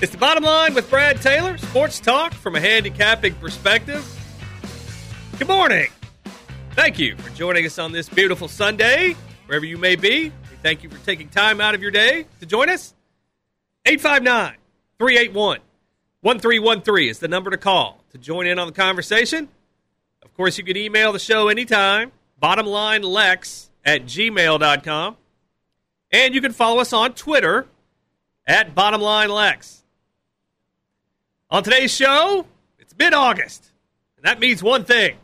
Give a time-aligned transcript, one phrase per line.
[0.00, 4.06] It's the bottom line with Brad Taylor, sports talk from a handicapping perspective.
[5.38, 5.88] Good morning.
[6.78, 9.16] Thank you for joining us on this beautiful Sunday,
[9.46, 10.26] wherever you may be.
[10.26, 12.94] We thank you for taking time out of your day to join us.
[13.84, 14.54] 859
[14.96, 15.58] 381
[16.20, 19.48] 1313 is the number to call to join in on the conversation.
[20.22, 25.16] Of course, you can email the show anytime, bottomlinelex at gmail.com.
[26.12, 27.66] And you can follow us on Twitter
[28.46, 29.82] at bottomlinelex.
[31.50, 32.46] On today's show,
[32.78, 33.68] it's mid August,
[34.16, 35.16] and that means one thing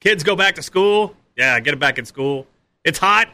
[0.00, 1.14] Kids go back to school.
[1.36, 2.46] Yeah, get them back in school.
[2.84, 3.28] It's hot,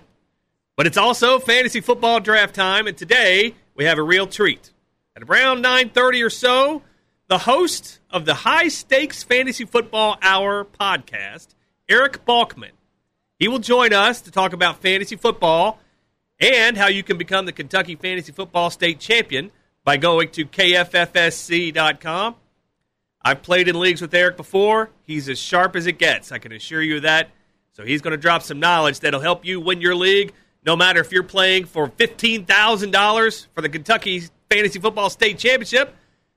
[0.76, 4.72] but it's also fantasy football draft time, and today we have a real treat.
[5.16, 6.82] At around 9:30 or so,
[7.28, 11.48] the host of the High Stakes Fantasy Football Hour podcast,
[11.88, 12.72] Eric Balkman,
[13.38, 15.78] he will join us to talk about fantasy football
[16.40, 19.50] and how you can become the Kentucky Fantasy Football State Champion
[19.84, 22.36] by going to kffsc.com
[23.24, 24.90] I've played in leagues with Eric before.
[25.04, 26.30] He's as sharp as it gets.
[26.30, 27.30] I can assure you that.
[27.72, 30.32] So he's going to drop some knowledge that'll help you win your league,
[30.64, 35.94] no matter if you're playing for $15,000 for the Kentucky Fantasy Football State Championship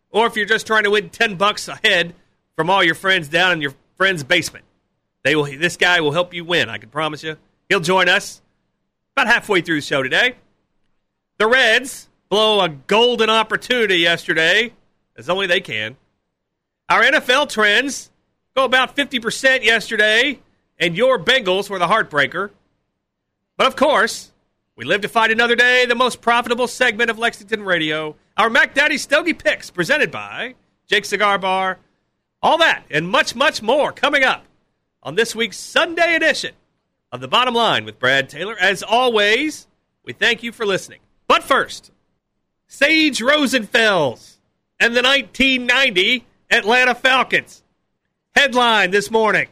[0.09, 2.15] or if you're just trying to win 10 bucks ahead
[2.55, 4.65] from all your friends down in your friend's basement.
[5.23, 7.35] They will this guy will help you win, I can promise you.
[7.69, 8.41] He'll join us
[9.15, 10.35] about halfway through the show today.
[11.37, 14.73] The Reds blow a golden opportunity yesterday,
[15.15, 15.97] as only they can.
[16.89, 18.09] Our NFL trends
[18.55, 20.39] go about 50% yesterday,
[20.79, 22.51] and your Bengals were the heartbreaker.
[23.57, 24.31] But of course,
[24.77, 28.73] we live to fight another day, the most profitable segment of Lexington Radio, our Mac
[28.73, 30.55] Daddy Stogie Picks, presented by
[30.87, 31.79] Jake Cigar Bar.
[32.41, 34.45] All that and much, much more coming up
[35.03, 36.53] on this week's Sunday edition
[37.11, 38.55] of The Bottom Line with Brad Taylor.
[38.59, 39.67] As always,
[40.05, 40.99] we thank you for listening.
[41.27, 41.91] But first,
[42.67, 44.37] Sage Rosenfels
[44.79, 47.63] and the 1990 Atlanta Falcons.
[48.35, 49.47] Headline this morning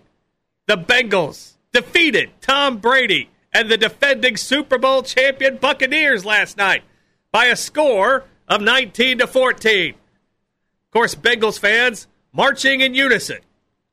[0.67, 6.83] The Bengals defeated Tom Brady and the defending Super Bowl champion Buccaneers last night
[7.31, 9.93] by a score of 19 to 14.
[9.93, 13.39] Of course, Bengals fans marching in unison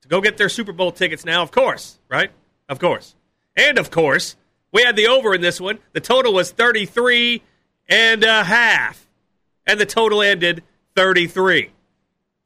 [0.03, 2.31] to go get their Super Bowl tickets now, of course, right?
[2.69, 3.17] Of course.
[3.57, 4.37] And of course,
[4.73, 5.79] we had the over in this one.
[5.93, 7.43] The total was 33
[7.89, 9.07] and a half.
[9.67, 10.63] And the total ended
[10.97, 11.71] 33.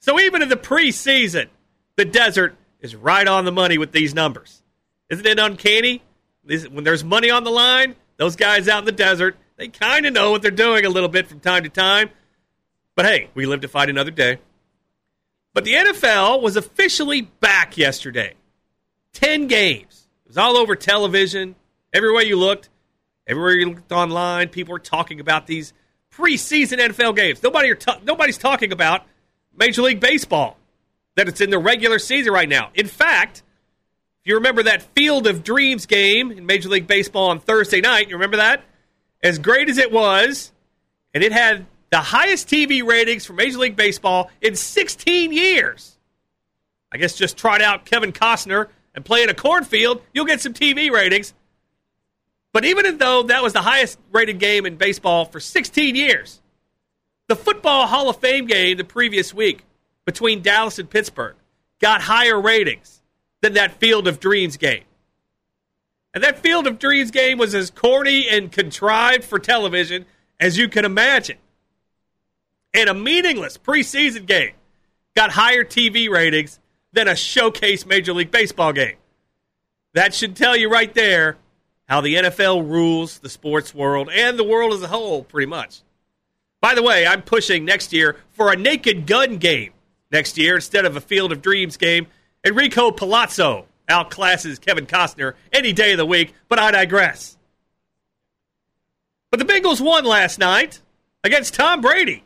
[0.06, 1.48] So even in the preseason,
[1.96, 4.62] the desert is right on the money with these numbers.
[5.10, 6.00] Isn't it uncanny?
[6.44, 10.12] When there's money on the line, those guys out in the desert, they kind of
[10.12, 12.10] know what they're doing a little bit from time to time.
[12.94, 14.38] But hey, we live to fight another day.
[15.52, 18.34] But the NFL was officially back yesterday.
[19.14, 20.06] 10 games.
[20.24, 21.56] It was all over television,
[21.92, 22.68] everywhere you looked,
[23.26, 25.72] everywhere you looked online, people were talking about these
[26.12, 27.42] preseason NFL games.
[27.42, 29.04] Nobody are nobody's talking about
[29.56, 30.56] Major League Baseball,
[31.14, 32.70] that it's in the regular season right now.
[32.74, 33.42] In fact,
[34.20, 38.08] if you remember that Field of Dreams game in Major League Baseball on Thursday night,
[38.08, 38.62] you remember that?
[39.22, 40.52] As great as it was,
[41.14, 45.96] and it had the highest TV ratings for Major League Baseball in 16 years.
[46.92, 50.54] I guess just trot out Kevin Costner and play in a cornfield, you'll get some
[50.54, 51.34] TV ratings.
[52.52, 56.40] But even though that was the highest rated game in baseball for 16 years,
[57.28, 59.64] the Football Hall of Fame game the previous week
[60.04, 61.34] between Dallas and Pittsburgh
[61.80, 63.02] got higher ratings
[63.42, 64.84] than that Field of Dreams game.
[66.14, 70.06] And that Field of Dreams game was as corny and contrived for television
[70.40, 71.38] as you can imagine.
[72.72, 74.54] And a meaningless preseason game
[75.14, 76.60] got higher TV ratings
[76.92, 78.96] than a showcase Major League Baseball game.
[79.94, 81.36] That should tell you right there
[81.88, 85.80] how the NFL rules the sports world and the world as a whole, pretty much.
[86.66, 89.72] By the way, I'm pushing next year for a naked gun game
[90.10, 92.08] next year instead of a Field of Dreams game.
[92.44, 97.38] Enrico Palazzo outclasses Kevin Costner any day of the week, but I digress.
[99.30, 100.80] But the Bengals won last night
[101.22, 102.24] against Tom Brady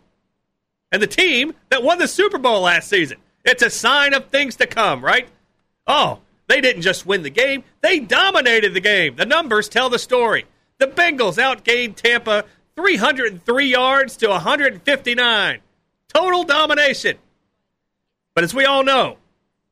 [0.90, 3.18] and the team that won the Super Bowl last season.
[3.44, 5.28] It's a sign of things to come, right?
[5.86, 9.16] Oh, they didn't just win the game, they dominated the game.
[9.16, 10.46] The numbers tell the story.
[10.78, 12.46] The Bengals outgained Tampa
[12.80, 15.60] 303 yards to 159.
[16.08, 17.18] Total domination.
[18.34, 19.18] But as we all know,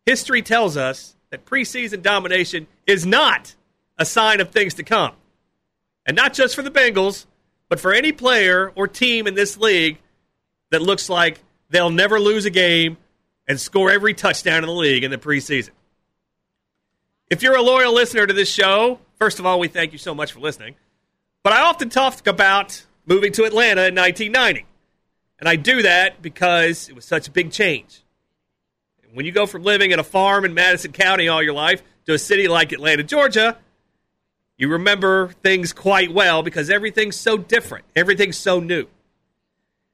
[0.05, 3.55] history tells us that preseason domination is not
[3.96, 5.12] a sign of things to come.
[6.05, 7.25] And not just for the Bengals,
[7.70, 9.99] but for any player or team in this league
[10.70, 11.40] that looks like
[11.70, 12.99] they'll never lose a game
[13.46, 15.70] and score every touchdown in the league in the preseason.
[17.31, 20.14] If you're a loyal listener to this show, first of all, we thank you so
[20.14, 20.75] much for listening.
[21.43, 24.66] But I often talk about moving to Atlanta in 1990.
[25.40, 28.02] And I do that because it was such a big change.
[29.14, 32.12] When you go from living in a farm in Madison County all your life to
[32.12, 33.56] a city like Atlanta, Georgia,
[34.58, 38.87] you remember things quite well because everything's so different, everything's so new.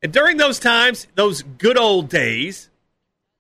[0.03, 2.71] And during those times, those good old days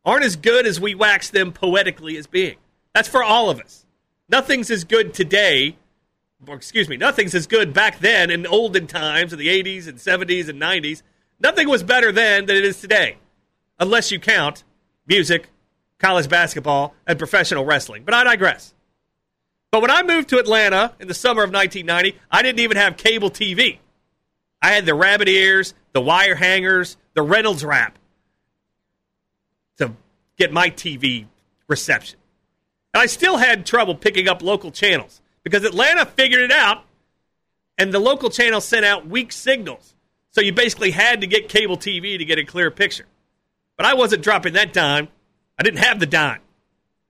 [0.05, 2.57] aren't as good as we wax them poetically as being.
[2.95, 3.85] That's for all of us.
[4.29, 5.77] Nothing's as good today,
[6.49, 10.49] excuse me, nothing's as good back then in olden times in the 80s and 70s
[10.49, 11.03] and 90s.
[11.41, 13.19] Nothing was better then than it is today,
[13.79, 14.65] unless you count
[15.07, 15.51] music,
[15.99, 18.05] college basketball, and professional wrestling.
[18.05, 18.75] But I digress.
[19.71, 22.97] But when I moved to Atlanta in the summer of 1990, I didn't even have
[22.97, 23.79] cable TV.
[24.63, 27.99] I had the rabbit ears, the wire hangers, the Reynolds wrap
[29.79, 29.93] to
[30.39, 31.27] get my TV
[31.67, 32.19] reception.
[32.95, 36.85] And I still had trouble picking up local channels because Atlanta figured it out
[37.79, 39.95] and the local channel sent out weak signals.
[40.31, 43.07] So you basically had to get cable TV to get a clear picture.
[43.77, 45.09] But I wasn't dropping that dime.
[45.59, 46.41] I didn't have the dime.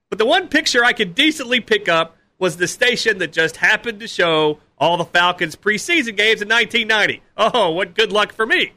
[0.09, 3.99] But the one picture I could decently pick up was the station that just happened
[4.01, 7.21] to show all the Falcons preseason games in 1990.
[7.37, 8.73] Oh, what good luck for me.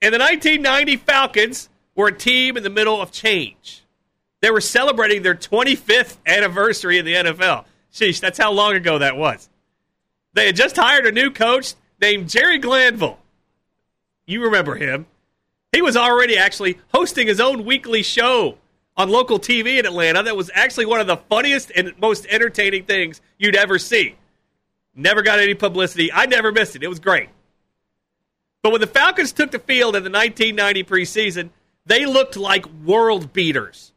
[0.00, 3.84] And the 1990 Falcons were a team in the middle of change.
[4.40, 7.64] They were celebrating their 25th anniversary in the NFL.
[7.92, 9.48] Sheesh, that's how long ago that was.
[10.32, 13.18] They had just hired a new coach named Jerry Glanville.
[14.26, 15.06] You remember him.
[15.72, 18.58] He was already actually hosting his own weekly show
[18.96, 22.84] on local TV in Atlanta that was actually one of the funniest and most entertaining
[22.84, 24.16] things you'd ever see.
[24.94, 26.12] Never got any publicity.
[26.12, 26.82] I never missed it.
[26.82, 27.28] It was great.
[28.62, 31.50] But when the Falcons took the field in the 1990 preseason,
[31.86, 33.92] they looked like world beaters.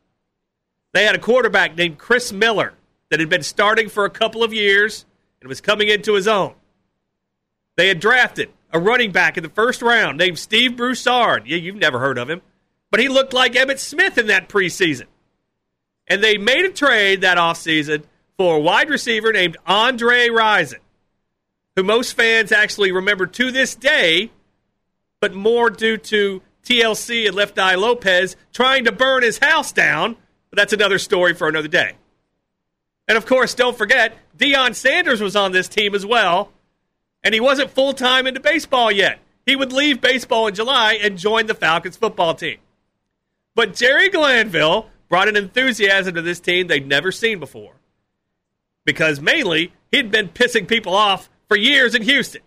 [0.94, 2.74] They had a quarterback named Chris Miller
[3.10, 5.06] that had been starting for a couple of years
[5.42, 6.54] and was coming into his own.
[7.76, 11.48] They had drafted a running back in the first round named Steve Broussard.
[11.48, 12.42] Yeah, you've never heard of him.
[12.92, 15.06] But he looked like Emmitt Smith in that preseason.
[16.08, 18.04] And they made a trade that offseason
[18.38, 20.80] for a wide receiver named Andre Rison,
[21.76, 24.32] who most fans actually remember to this day,
[25.22, 30.16] but more due to TLC and Left Eye Lopes trying to burn his house down.
[30.50, 31.94] But that's another story for another day.
[33.08, 36.52] And of course, don't forget, Deion Sanders was on this team as well,
[37.24, 39.20] and he wasn't full time into baseball yet.
[39.46, 42.58] He would leave baseball in July and join the Falcons football team.
[43.56, 47.74] But Jerry Glanville brought an enthusiasm to this team they'd never seen before.
[48.86, 52.42] Because mainly, he'd been pissing people off for years in Houston.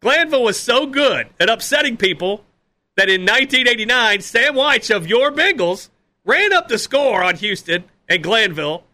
[0.00, 2.44] Glanville was so good at upsetting people
[2.96, 5.88] that in 1989, Sam Wyche of your Bengals
[6.24, 8.84] ran up the score on Houston and Glanville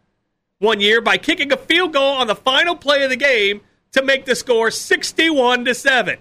[0.61, 3.62] one year by kicking a field goal on the final play of the game
[3.93, 6.19] to make the score 61 to 7.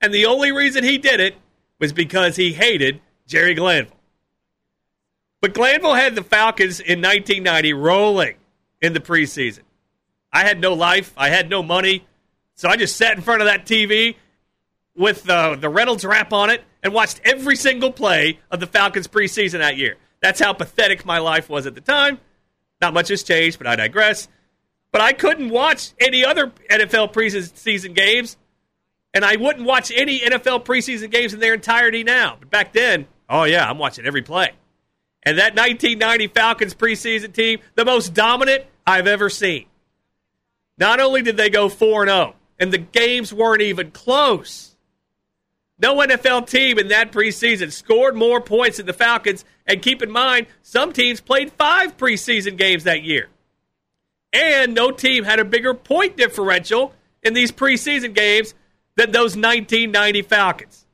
[0.00, 1.36] And the only reason he did it
[1.78, 3.92] was because he hated Jerry Glanville.
[5.40, 8.34] But Glanville had the Falcons in 1990 rolling
[8.80, 9.60] in the preseason.
[10.32, 12.06] I had no life, I had no money,
[12.54, 14.16] so I just sat in front of that TV
[14.96, 19.06] with the, the Reynolds wrap on it and watched every single play of the Falcons
[19.06, 19.96] preseason that year.
[20.20, 22.18] That's how pathetic my life was at the time.
[22.80, 24.28] Not much has changed, but I digress.
[24.92, 28.36] But I couldn't watch any other NFL preseason games,
[29.12, 32.36] and I wouldn't watch any NFL preseason games in their entirety now.
[32.38, 34.52] But back then, oh yeah, I'm watching every play.
[35.22, 39.66] And that 1990 Falcons preseason team, the most dominant I've ever seen.
[40.78, 44.75] Not only did they go 4 0, and the games weren't even close.
[45.78, 49.44] No NFL team in that preseason scored more points than the Falcons.
[49.66, 53.28] And keep in mind, some teams played five preseason games that year.
[54.32, 58.54] And no team had a bigger point differential in these preseason games
[58.96, 60.86] than those 1990 Falcons.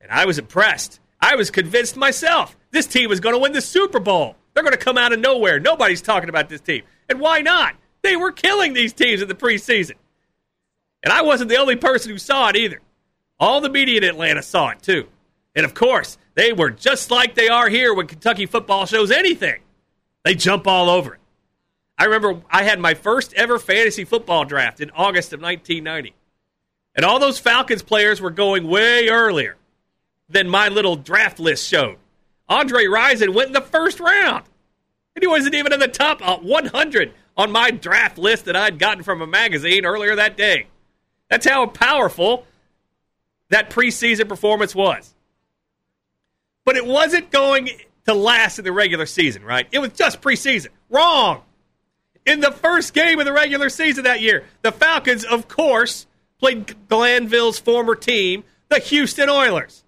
[0.00, 1.00] And I was impressed.
[1.20, 4.36] I was convinced myself this team was going to win the Super Bowl.
[4.52, 5.58] They're going to come out of nowhere.
[5.58, 6.82] Nobody's talking about this team.
[7.08, 7.74] And why not?
[8.02, 9.94] They were killing these teams in the preseason.
[11.02, 12.80] And I wasn't the only person who saw it either.
[13.38, 15.08] All the media in Atlanta saw it too.
[15.54, 19.60] And of course, they were just like they are here when Kentucky football shows anything.
[20.24, 21.20] They jump all over it.
[21.98, 26.14] I remember I had my first ever fantasy football draft in August of 1990.
[26.94, 29.56] And all those Falcons players were going way earlier
[30.28, 31.96] than my little draft list showed.
[32.48, 34.44] Andre Rison went in the first round.
[35.14, 38.78] And he wasn't even in the top uh, 100 on my draft list that I'd
[38.78, 40.66] gotten from a magazine earlier that day.
[41.30, 42.46] That's how powerful
[43.50, 45.14] that preseason performance was.
[46.64, 47.70] But it wasn't going
[48.06, 49.66] to last in the regular season, right?
[49.70, 50.68] It was just preseason.
[50.90, 51.42] Wrong.
[52.24, 56.06] In the first game of the regular season that year, the Falcons, of course,
[56.38, 59.84] played Glanville's former team, the Houston Oilers.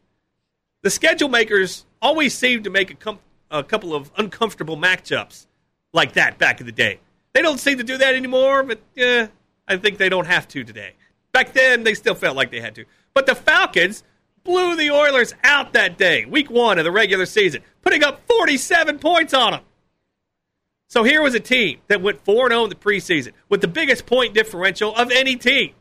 [0.82, 3.18] The schedule makers always seemed to make a, com-
[3.50, 5.46] a couple of uncomfortable matchups
[5.92, 7.00] like that back in the day.
[7.32, 9.26] They don't seem to do that anymore, but eh,
[9.66, 10.94] I think they don't have to today.
[11.32, 12.84] Back then, they still felt like they had to.
[13.14, 14.04] But the Falcons
[14.44, 18.98] blew the Oilers out that day, week one of the regular season, putting up 47
[18.98, 19.60] points on them.
[20.88, 24.06] So here was a team that went 4 0 in the preseason with the biggest
[24.06, 25.74] point differential of any team.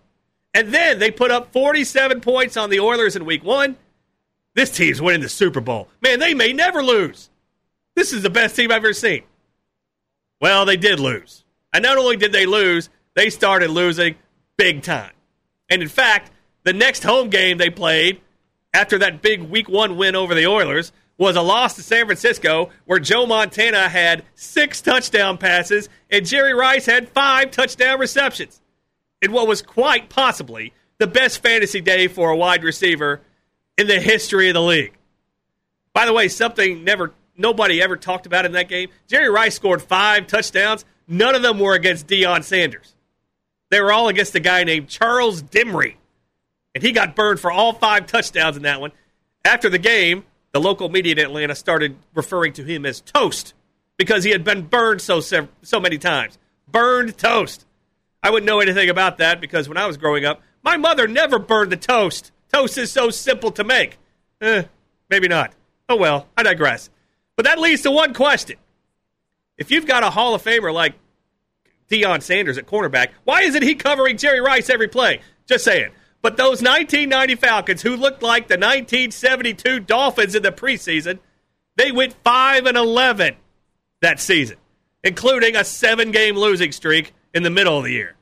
[0.54, 3.78] And then they put up 47 points on the Oilers in week one.
[4.54, 5.88] This team's winning the Super Bowl.
[6.02, 7.30] Man, they may never lose.
[7.96, 9.24] This is the best team I've ever seen.
[10.42, 11.46] Well, they did lose.
[11.74, 14.16] And not only did they lose, they started losing
[14.58, 15.12] big time.
[15.70, 16.32] And in fact,
[16.68, 18.20] the next home game they played
[18.74, 22.72] after that big week one win over the Oilers was a loss to San Francisco,
[22.84, 28.62] where Joe Montana had six touchdown passes and Jerry Rice had five touchdown receptions.
[29.22, 33.22] In what was quite possibly the best fantasy day for a wide receiver
[33.78, 34.94] in the history of the league.
[35.94, 38.90] By the way, something never nobody ever talked about in that game.
[39.08, 40.84] Jerry Rice scored five touchdowns.
[41.08, 42.94] None of them were against Deion Sanders.
[43.70, 45.96] They were all against a guy named Charles Dimry.
[46.78, 48.92] And he got burned for all five touchdowns in that one.
[49.44, 53.56] After the game, the local media in Atlanta started referring to him as toast
[53.98, 56.38] because he had been burned so so many times.
[56.68, 57.66] Burned toast.
[58.22, 61.40] I wouldn't know anything about that because when I was growing up, my mother never
[61.40, 62.32] burned the toast.
[62.54, 63.98] Toast is so simple to make.
[64.40, 64.62] Eh,
[65.10, 65.54] maybe not.
[65.90, 66.92] Oh well, I digress.
[67.36, 68.58] But that leads to one question.
[69.58, 70.94] If you've got a Hall of Famer like
[71.90, 75.22] Deion Sanders at cornerback, why isn't he covering Jerry Rice every play?
[75.48, 75.90] Just saying.
[76.22, 81.20] But those 1990 Falcons, who looked like the 1972 Dolphins in the preseason,
[81.76, 83.36] they went 5 and 11
[84.02, 84.58] that season,
[85.04, 88.16] including a seven game losing streak in the middle of the year.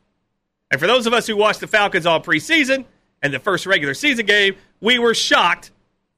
[0.71, 2.85] And for those of us who watched the Falcons all preseason
[3.21, 5.71] and the first regular season game, we were shocked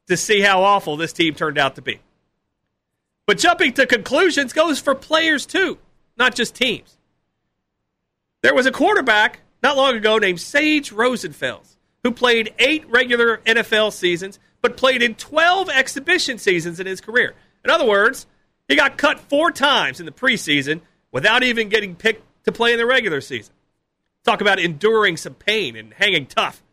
[0.07, 2.00] to see how awful this team turned out to be.
[3.27, 5.77] But jumping to conclusions goes for players too,
[6.17, 6.98] not just teams.
[8.41, 13.92] There was a quarterback not long ago named Sage Rosenfels who played eight regular NFL
[13.92, 17.36] seasons but played in 12 exhibition seasons in his career.
[17.64, 18.26] In other words,
[18.68, 22.78] he got cut four times in the preseason without even getting picked to play in
[22.78, 23.54] the regular season.
[24.24, 26.64] Talk about enduring some pain and hanging tough.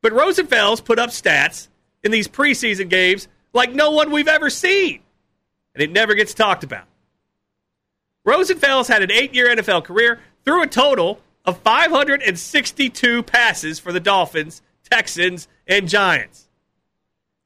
[0.00, 1.68] But Rosenfels put up stats
[2.02, 5.00] in these preseason games like no one we've ever seen,
[5.74, 6.86] and it never gets talked about.
[8.26, 14.00] Rosenfels had an eight year NFL career, threw a total of 562 passes for the
[14.00, 16.48] Dolphins, Texans, and Giants.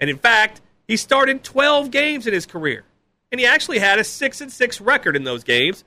[0.01, 2.85] And in fact, he started 12 games in his career.
[3.33, 5.85] And he actually had a 6 and 6 record in those games,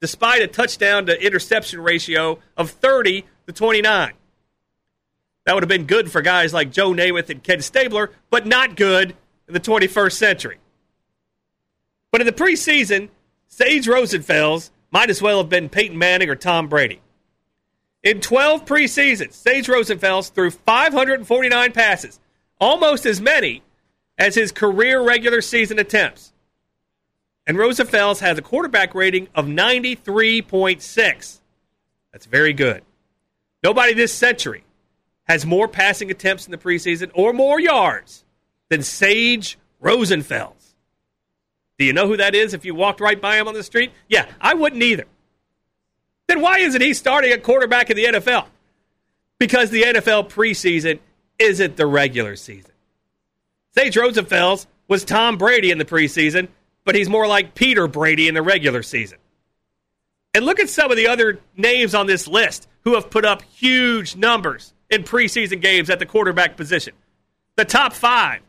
[0.00, 4.12] despite a touchdown to interception ratio of 30 to 29.
[5.46, 8.76] That would have been good for guys like Joe Namath and Ken Stabler, but not
[8.76, 9.14] good
[9.46, 10.58] in the 21st century.
[12.10, 13.08] But in the preseason,
[13.48, 17.00] Sage Rosenfels might as well have been Peyton Manning or Tom Brady.
[18.02, 22.18] In 12 preseasons, Sage Rosenfels threw 549 passes,
[22.58, 23.62] almost as many
[24.16, 26.32] as his career regular season attempts.
[27.46, 31.40] And Rosenfels has a quarterback rating of 93.6.
[32.12, 32.82] That's very good.
[33.62, 34.64] Nobody this century
[35.24, 38.24] has more passing attempts in the preseason or more yards
[38.68, 40.74] than Sage Rosenfels.
[41.78, 43.92] Do you know who that is if you walked right by him on the street?
[44.08, 45.06] Yeah, I wouldn't either
[46.30, 48.46] then why isn't he starting at quarterback in the NFL?
[49.38, 51.00] Because the NFL preseason
[51.38, 52.70] isn't the regular season.
[53.74, 56.48] Sage Rosenfels was Tom Brady in the preseason,
[56.84, 59.18] but he's more like Peter Brady in the regular season.
[60.34, 63.42] And look at some of the other names on this list who have put up
[63.42, 66.94] huge numbers in preseason games at the quarterback position.
[67.56, 68.40] The top five,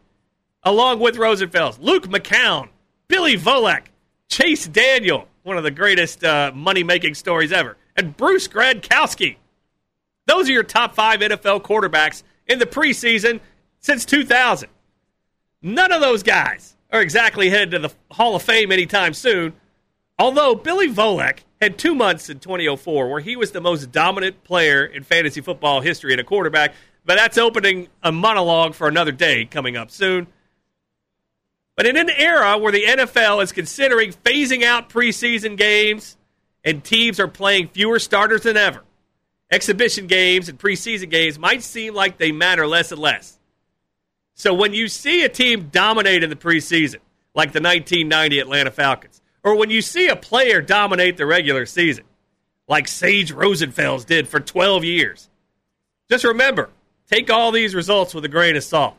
[0.63, 2.69] along with Rosenfels, Luke McCown,
[3.07, 3.85] Billy Volek,
[4.29, 9.37] Chase Daniel, one of the greatest uh, money making stories ever, and Bruce Gradkowski.
[10.27, 13.39] Those are your top five NFL quarterbacks in the preseason
[13.79, 14.69] since 2000.
[15.61, 19.53] None of those guys are exactly headed to the Hall of Fame anytime soon,
[20.19, 24.85] although Billy Volek had two months in 2004 where he was the most dominant player
[24.85, 26.73] in fantasy football history at a quarterback,
[27.05, 30.27] but that's opening a monologue for another day coming up soon.
[31.75, 36.17] But in an era where the NFL is considering phasing out preseason games
[36.63, 38.83] and teams are playing fewer starters than ever,
[39.49, 43.39] exhibition games and preseason games might seem like they matter less and less.
[44.33, 46.97] So when you see a team dominate in the preseason,
[47.33, 52.05] like the 1990 Atlanta Falcons, or when you see a player dominate the regular season,
[52.67, 55.29] like Sage Rosenfels did for 12 years,
[56.09, 56.69] just remember
[57.09, 58.95] take all these results with a grain of salt.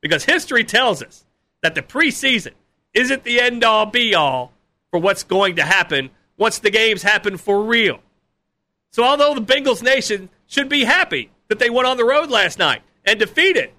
[0.00, 1.24] Because history tells us
[1.64, 2.52] that the preseason
[2.92, 4.52] isn't the end all be all
[4.90, 8.00] for what's going to happen once the games happen for real.
[8.92, 12.58] So, although the Bengals Nation should be happy that they went on the road last
[12.58, 13.70] night and defeated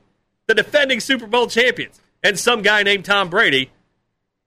[0.48, 3.70] the defending Super Bowl champions and some guy named Tom Brady,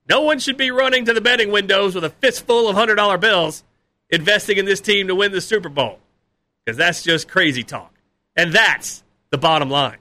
[0.09, 3.63] no one should be running to the betting windows with a fistful of $100 bills
[4.09, 5.99] investing in this team to win the Super Bowl.
[6.65, 7.93] Because that's just crazy talk.
[8.35, 9.99] And that's the bottom line.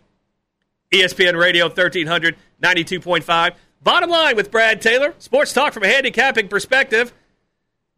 [0.92, 3.54] ESPN Radio 1300, 92.5.
[3.82, 5.14] Bottom line with Brad Taylor.
[5.18, 7.12] Sports talk from a handicapping perspective.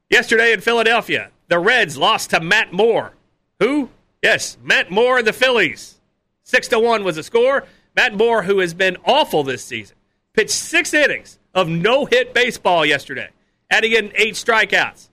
[0.09, 3.12] Yesterday in Philadelphia, the Reds lost to Matt Moore.
[3.61, 3.90] Who?
[4.23, 6.00] Yes, Matt Moore and the Phillies.
[6.44, 7.64] 6 to 1 was the score.
[7.97, 9.97] Matt Moore, who has been awful this season,
[10.32, 13.28] pitched six innings of no hit baseball yesterday,
[13.70, 15.09] adding in eight strikeouts.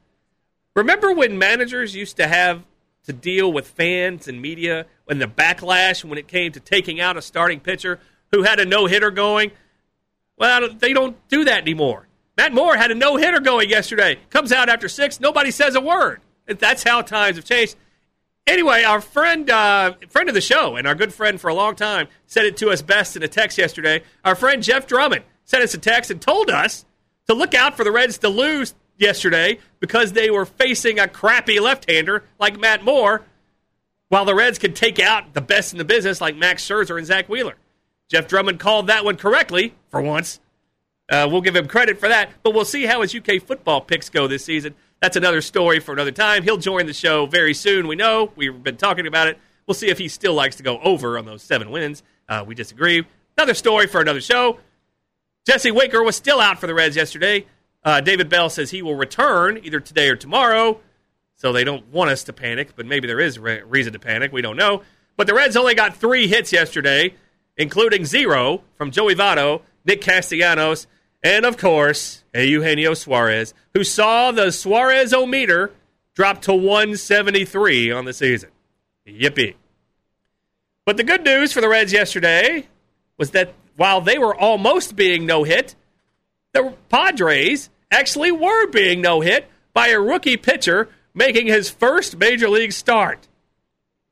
[0.75, 2.63] Remember when managers used to have
[3.03, 7.18] to deal with fans and media and the backlash when it came to taking out
[7.18, 8.00] a starting pitcher
[8.32, 9.52] who had a no hitter going?
[10.38, 12.08] Well, they don't do that anymore.
[12.38, 14.20] Matt Moore had a no hitter going yesterday.
[14.30, 16.22] Comes out after six, nobody says a word.
[16.46, 17.76] That's how times have changed.
[18.46, 21.76] Anyway, our friend, uh, friend of the show, and our good friend for a long
[21.76, 24.04] time, said it to us best in a text yesterday.
[24.24, 26.86] Our friend Jeff Drummond sent us a text and told us
[27.28, 31.60] to look out for the Reds to lose yesterday because they were facing a crappy
[31.60, 33.24] left-hander like Matt Moore,
[34.10, 37.06] while the Reds could take out the best in the business like Max Scherzer and
[37.06, 37.56] Zack Wheeler.
[38.10, 40.40] Jeff Drummond called that one correctly for once.
[41.10, 44.10] Uh, we'll give him credit for that, but we'll see how his UK football picks
[44.10, 44.76] go this season.
[45.02, 46.44] That's another story for another time.
[46.44, 47.88] He'll join the show very soon.
[47.88, 49.38] We know we've been talking about it.
[49.68, 52.04] We'll see if he still likes to go over on those seven wins.
[52.28, 53.06] Uh, we disagree.
[53.38, 54.60] Another story for another show.
[55.46, 57.46] Jesse Winker was still out for the Reds yesterday.
[57.84, 60.82] Uh, David Bell says he will return either today or tomorrow,
[61.38, 64.34] so they don't want us to panic, but maybe there is re- reason to panic.
[64.34, 64.82] We don't know.
[65.15, 67.13] But the Reds only got three hits yesterday,
[67.56, 70.88] including zero from Joey Votto, Nick Castellanos,
[71.23, 75.71] and of course, Eugenio Suarez, who saw the Suarez o meter
[76.13, 78.50] drop to 173 on the season.
[79.08, 79.56] Yippee.
[80.86, 82.67] But the good news for the Reds yesterday
[83.17, 85.76] was that while they were almost being no hit,
[86.54, 92.47] the Padres actually were being no hit by a rookie pitcher making his first major
[92.47, 93.27] league start.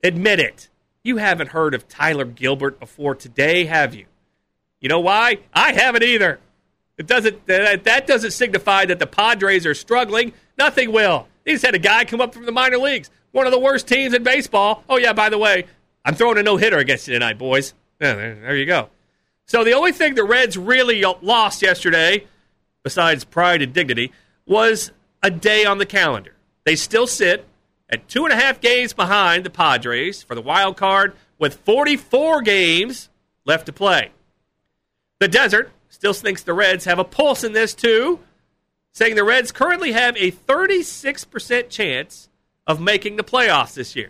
[0.04, 0.70] Admit it.
[1.04, 4.08] You haven't heard of Tyler Gilbert before today, have you?
[4.82, 5.38] You know why?
[5.54, 6.40] I haven't either.
[6.98, 10.34] It doesn't that, doesn't signify that the Padres are struggling.
[10.58, 11.28] Nothing will.
[11.44, 13.88] They just had a guy come up from the minor leagues, one of the worst
[13.88, 14.84] teams in baseball.
[14.90, 15.66] Oh yeah, by the way,
[16.04, 17.74] I'm throwing a no hitter against you tonight, boys.
[18.02, 18.90] Yeah, there you go.
[19.46, 22.26] So the only thing the Reds really lost yesterday,
[22.84, 24.12] besides pride and dignity,
[24.48, 24.92] was
[25.22, 26.35] a day on the calendar.
[26.66, 27.48] They still sit
[27.90, 32.42] at two and a half games behind the Padres for the wild card, with 44
[32.42, 33.10] games
[33.46, 34.12] left to play.
[35.20, 38.20] The Desert still thinks the Reds have a pulse in this too,
[38.92, 42.30] saying the Reds currently have a 36% chance
[42.66, 44.10] of making the playoffs this year.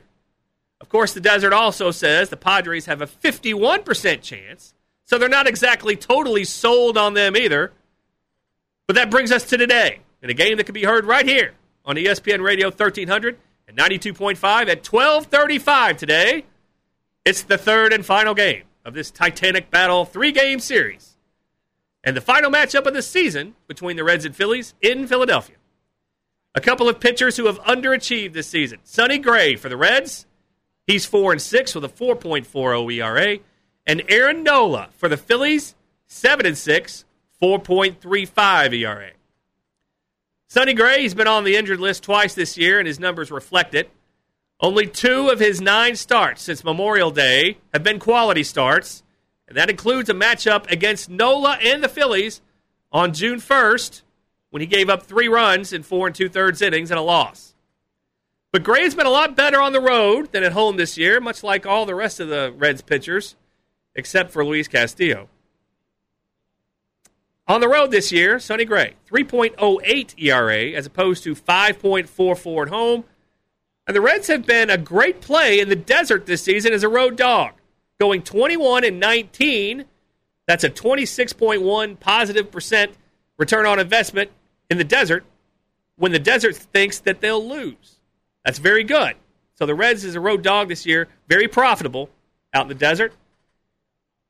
[0.79, 5.47] Of course, the Desert also says the Padres have a 51% chance, so they're not
[5.47, 7.73] exactly totally sold on them either.
[8.87, 11.53] But that brings us to today, in a game that can be heard right here
[11.85, 16.45] on ESPN Radio 1300 and 92.5 at 12:35 today.
[17.23, 21.15] It's the third and final game of this Titanic Battle three-game series
[22.05, 25.55] and the final matchup of the season between the Reds and Phillies in Philadelphia.
[26.53, 28.79] A couple of pitchers who have underachieved this season.
[28.83, 30.25] Sonny Gray for the Reds.
[30.87, 33.39] He's 4 and 6 with a 4.40 ERA.
[33.87, 37.05] And Aaron Nola for the Phillies, 7 and 6,
[37.41, 39.11] 4.35 ERA.
[40.55, 43.75] Sonny Gray, he's been on the injured list twice this year, and his numbers reflect
[43.75, 43.91] it.
[44.61, 49.03] Only two of his nine starts since Memorial Day have been quality starts,
[49.49, 52.41] and that includes a matchup against Nola and the Phillies
[52.89, 54.03] on June 1st
[54.49, 57.53] when he gave up three runs in four and two thirds innings and a loss.
[58.53, 61.43] But Gray's been a lot better on the road than at home this year, much
[61.43, 63.35] like all the rest of the Reds pitchers,
[63.93, 65.27] except for Luis Castillo.
[67.47, 73.03] On the road this year, Sonny Gray, 3.08 ERA as opposed to 5.44 at home.
[73.85, 76.89] And the Reds have been a great play in the desert this season as a
[76.89, 77.53] road dog
[77.99, 79.85] going 21 and 19.
[80.47, 82.93] That's a 26.1 positive percent
[83.37, 84.31] return on investment
[84.69, 85.23] in the desert.
[85.97, 87.99] when the Desert thinks that they'll lose.
[88.43, 89.15] That's very good.
[89.53, 92.09] So the Reds is a road dog this year, very profitable
[92.53, 93.13] out in the desert.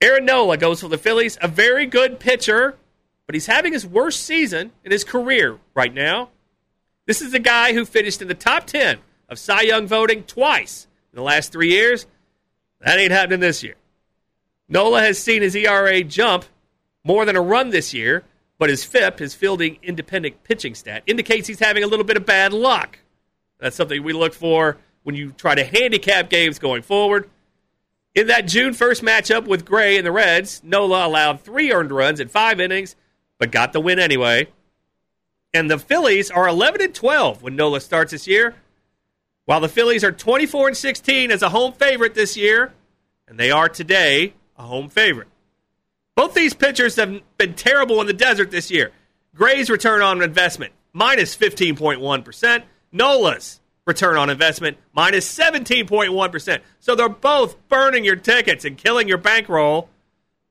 [0.01, 2.75] Aaron Nola goes for the Phillies, a very good pitcher,
[3.25, 6.29] but he's having his worst season in his career right now.
[7.05, 10.87] This is a guy who finished in the top 10 of Cy Young voting twice
[11.11, 12.07] in the last three years.
[12.81, 13.75] That ain't happening this year.
[14.67, 16.45] Nola has seen his ERA jump
[17.03, 18.23] more than a run this year,
[18.57, 22.25] but his FIP, his fielding independent pitching stat, indicates he's having a little bit of
[22.25, 22.99] bad luck.
[23.59, 27.29] That's something we look for when you try to handicap games going forward.
[28.15, 32.19] In that June 1st matchup with Gray and the Reds, Nola allowed three earned runs
[32.19, 32.95] in five innings,
[33.37, 34.47] but got the win anyway.
[35.53, 38.55] And the Phillies are 11 and 12 when Nola starts this year,
[39.45, 42.73] while the Phillies are 24 and 16 as a home favorite this year,
[43.27, 45.27] and they are today a home favorite.
[46.15, 48.91] Both these pitchers have been terrible in the desert this year.
[49.33, 52.63] Gray's return on investment minus 15.1.
[52.91, 56.61] Nola's return on investment minus 17.1.
[56.79, 59.89] So they're both burning your tickets and killing your bankroll.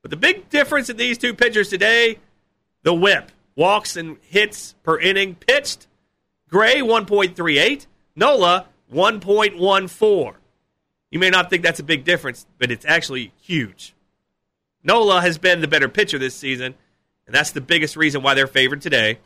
[0.01, 2.19] But the big difference in these two pitchers today
[2.85, 3.31] the whip.
[3.57, 5.87] Walks and hits per inning pitched.
[6.49, 7.87] Gray 1.38.
[8.15, 10.35] Nola 1.14.
[11.11, 13.93] You may not think that's a big difference, but it's actually huge.
[14.83, 16.75] Nola has been the better pitcher this season,
[17.25, 19.19] and that's the biggest reason why they're favored today.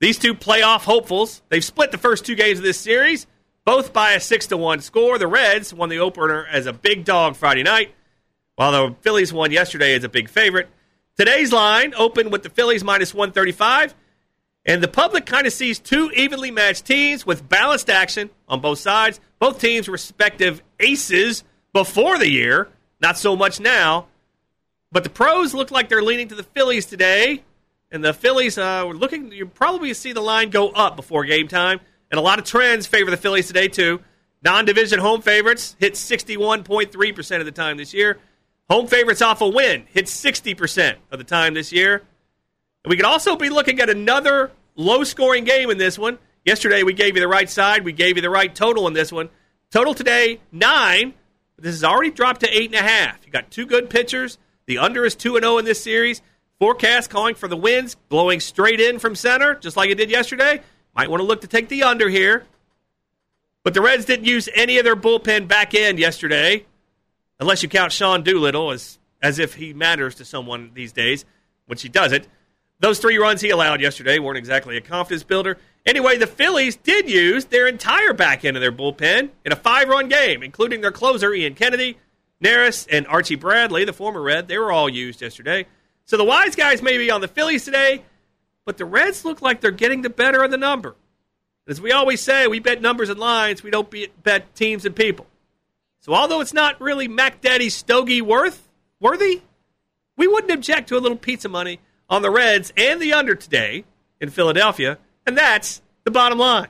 [0.00, 3.26] These two playoff hopefuls, they've split the first two games of this series,
[3.64, 5.18] both by a 6 to 1 score.
[5.18, 7.94] The Reds won the opener as a big dog Friday night,
[8.56, 10.68] while the Phillies won yesterday as a big favorite.
[11.20, 13.94] Today's line opened with the Phillies minus 135,
[14.64, 18.78] and the public kind of sees two evenly matched teams with balanced action on both
[18.78, 19.20] sides.
[19.38, 22.70] Both teams' respective aces before the year,
[23.02, 24.06] not so much now.
[24.92, 27.42] But the pros look like they're leaning to the Phillies today,
[27.92, 29.30] and the Phillies uh, were looking.
[29.30, 31.80] You probably see the line go up before game time,
[32.10, 34.00] and a lot of trends favor the Phillies today too.
[34.42, 38.18] Non-division home favorites hit 61.3 percent of the time this year.
[38.70, 41.96] Home favorites off a win hit 60% of the time this year.
[42.84, 46.18] And we could also be looking at another low scoring game in this one.
[46.44, 47.84] Yesterday, we gave you the right side.
[47.84, 49.28] We gave you the right total in this one.
[49.72, 51.14] Total today, nine.
[51.58, 53.18] This has already dropped to eight and a half.
[53.26, 54.38] You got two good pitchers.
[54.66, 56.22] The under is 2 0 in this series.
[56.60, 60.62] Forecast calling for the winds blowing straight in from center, just like it did yesterday.
[60.94, 62.44] Might want to look to take the under here.
[63.64, 66.66] But the Reds didn't use any of their bullpen back end yesterday
[67.40, 71.24] unless you count Sean Doolittle as as if he matters to someone these days,
[71.66, 72.26] which he doesn't.
[72.78, 75.58] Those three runs he allowed yesterday weren't exactly a confidence builder.
[75.84, 79.88] Anyway, the Phillies did use their entire back end of their bullpen in a five
[79.88, 81.98] run game, including their closer, Ian Kennedy,
[82.42, 84.48] Neris, and Archie Bradley, the former Red.
[84.48, 85.66] They were all used yesterday.
[86.06, 88.02] So the wise guys may be on the Phillies today,
[88.64, 90.96] but the Reds look like they're getting the better of the number.
[91.68, 95.26] As we always say, we bet numbers and lines, we don't bet teams and people.
[96.00, 98.68] So although it's not really Mac Daddy stogie worth
[99.00, 99.42] worthy,
[100.16, 103.84] we wouldn't object to a little pizza money on the Reds and the under today
[104.20, 106.68] in Philadelphia, and that's the bottom line.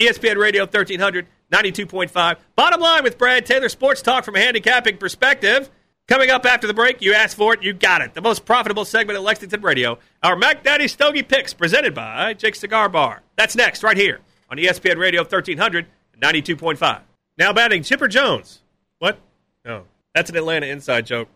[0.00, 2.36] ESPN Radio 1300, 92.5.
[2.56, 5.70] Bottom line with Brad Taylor, sports talk from a handicapping perspective.
[6.08, 8.14] Coming up after the break, you asked for it, you got it.
[8.14, 12.56] The most profitable segment at Lexington Radio, our Mac Daddy Stogie Picks, presented by Jake
[12.56, 13.22] Cigar Bar.
[13.36, 14.18] That's next, right here
[14.50, 15.86] on ESPN Radio 1300,
[16.20, 17.02] 92.5.
[17.40, 18.60] Now batting, Chipper Jones.
[18.98, 19.18] What?
[19.64, 21.30] Oh, that's an Atlanta inside joke.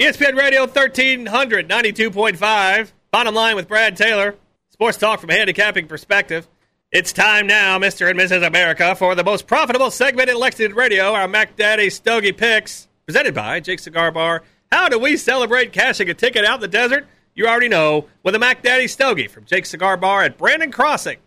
[0.00, 2.92] ESPN Radio 1300, 92.5.
[3.10, 4.36] Bottom line with Brad Taylor.
[4.70, 6.48] Sports talk from a handicapping perspective.
[6.90, 8.08] It's time now, Mr.
[8.08, 8.46] and Mrs.
[8.46, 13.34] America, for the most profitable segment in Lexington Radio, our Mac Daddy Stogie Picks, presented
[13.34, 14.42] by Jake Cigar Bar.
[14.72, 17.06] How do we celebrate cashing a ticket out in the desert?
[17.34, 21.18] You already know, with a Mac Daddy Stogie from Jake Cigar Bar at Brandon Crossing.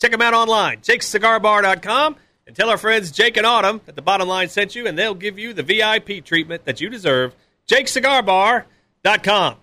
[0.00, 2.16] Check them out online, jakecigarbar.com.
[2.46, 5.14] And tell our friends Jake and Autumn that the bottom line sent you, and they'll
[5.14, 7.34] give you the VIP treatment that you deserve.
[7.68, 9.56] JakeCigarBar.com.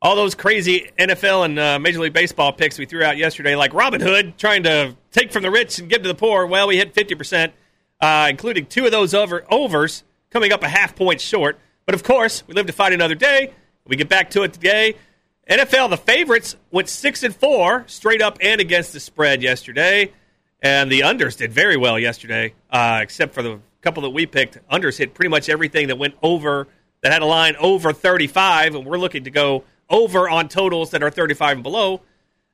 [0.00, 3.72] All those crazy NFL and uh, Major League Baseball picks we threw out yesterday, like
[3.74, 6.46] Robin Hood trying to take from the rich and give to the poor.
[6.46, 7.52] Well, we hit 50%,
[8.00, 11.58] uh, including two of those over overs, coming up a half point short.
[11.86, 13.52] But of course, we live to fight another day.
[13.86, 14.96] We get back to it today.
[15.48, 20.10] NFL, the favorites went six and four straight up and against the spread yesterday.
[20.64, 24.58] And the unders did very well yesterday, uh, except for the couple that we picked.
[24.70, 26.66] Unders hit pretty much everything that went over,
[27.02, 31.02] that had a line over 35, and we're looking to go over on totals that
[31.02, 32.00] are 35 and below.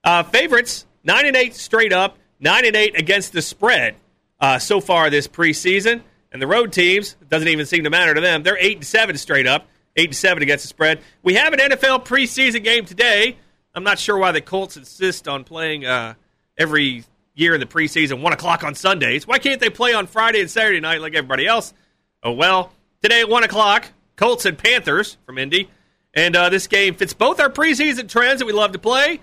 [0.02, 3.94] Uh, favorites, 9 and 8 straight up, 9 and 8 against the spread
[4.40, 6.02] uh, so far this preseason.
[6.32, 8.42] And the road teams, doesn't even seem to matter to them.
[8.42, 11.00] They're 8 and 7 straight up, 8 and 7 against the spread.
[11.22, 13.36] We have an NFL preseason game today.
[13.72, 15.86] I'm not sure why the Colts insist on playing.
[15.86, 16.14] Uh,
[16.58, 19.26] every year in the preseason, 1 o'clock on Sundays.
[19.26, 21.72] Why can't they play on Friday and Saturday night like everybody else?
[22.22, 25.70] Oh, well, today at 1 o'clock, Colts and Panthers from Indy.
[26.12, 29.20] And uh, this game fits both our preseason trends that we love to play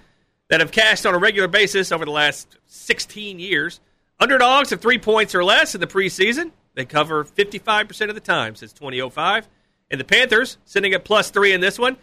[0.50, 3.80] that have cashed on a regular basis over the last 16 years.
[4.20, 6.52] Underdogs of three points or less in the preseason.
[6.74, 9.48] They cover 55% of the time since 2005.
[9.92, 11.98] And the Panthers sitting at plus three in this one.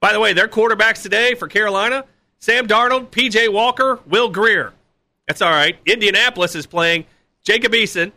[0.00, 2.04] By the way, their quarterbacks today for Carolina
[2.38, 4.74] Sam Darnold, PJ Walker, Will Grier.
[5.26, 5.78] That's all right.
[5.86, 7.06] Indianapolis is playing
[7.42, 8.12] Jacob Eason,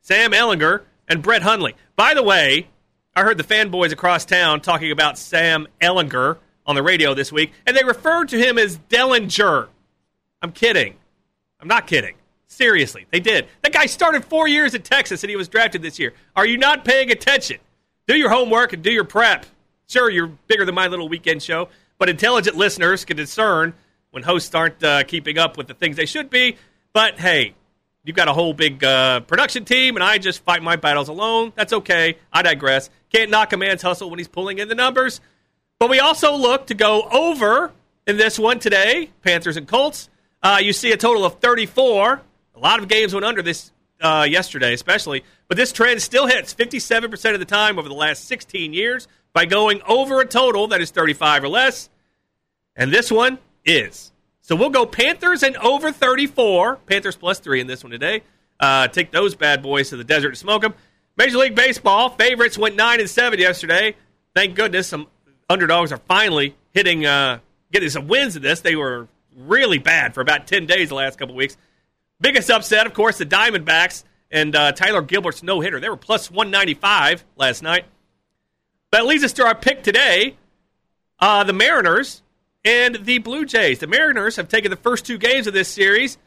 [0.00, 1.74] Sam Ehlinger, and Brett Hundley.
[1.96, 2.68] By the way,
[3.14, 7.52] I heard the fanboys across town talking about Sam Ehlinger on the radio this week,
[7.66, 9.68] and they referred to him as Dellinger.
[10.40, 10.96] I'm kidding.
[11.60, 12.14] I'm not kidding.
[12.46, 13.48] Seriously, they did.
[13.62, 16.12] That guy started four years at Texas and he was drafted this year.
[16.36, 17.58] Are you not paying attention?
[18.06, 19.46] Do your homework and do your prep.
[19.88, 23.72] Sure, you're bigger than my little weekend show, but intelligent listeners can discern
[24.12, 26.56] when hosts aren't uh, keeping up with the things they should be.
[26.92, 27.54] But hey,
[28.04, 31.52] you've got a whole big uh, production team, and I just fight my battles alone.
[31.56, 32.18] That's okay.
[32.32, 32.90] I digress.
[33.10, 35.20] Can't knock a man's hustle when he's pulling in the numbers.
[35.78, 37.72] But we also look to go over
[38.06, 40.08] in this one today Panthers and Colts.
[40.42, 42.20] Uh, you see a total of 34.
[42.54, 45.24] A lot of games went under this uh, yesterday, especially.
[45.48, 49.46] But this trend still hits 57% of the time over the last 16 years by
[49.46, 51.88] going over a total that is 35 or less.
[52.76, 54.12] And this one is.
[54.40, 56.76] So we'll go Panthers and over 34.
[56.86, 58.22] Panthers plus three in this one today.
[58.58, 60.74] Uh, take those bad boys to the desert to smoke them.
[61.16, 63.94] Major League Baseball favorites went nine and seven yesterday.
[64.34, 65.08] Thank goodness some
[65.48, 67.38] underdogs are finally hitting, uh,
[67.70, 68.60] getting some wins in this.
[68.60, 71.56] They were really bad for about 10 days the last couple weeks.
[72.20, 75.80] Biggest upset, of course, the Diamondbacks and uh, Tyler Gilbert's no hitter.
[75.80, 77.84] They were plus 195 last night.
[78.90, 80.36] That leads us to our pick today.
[81.18, 82.22] Uh, the Mariners
[82.64, 83.78] and the Blue Jays.
[83.78, 86.18] The Mariners have taken the first two games of this series,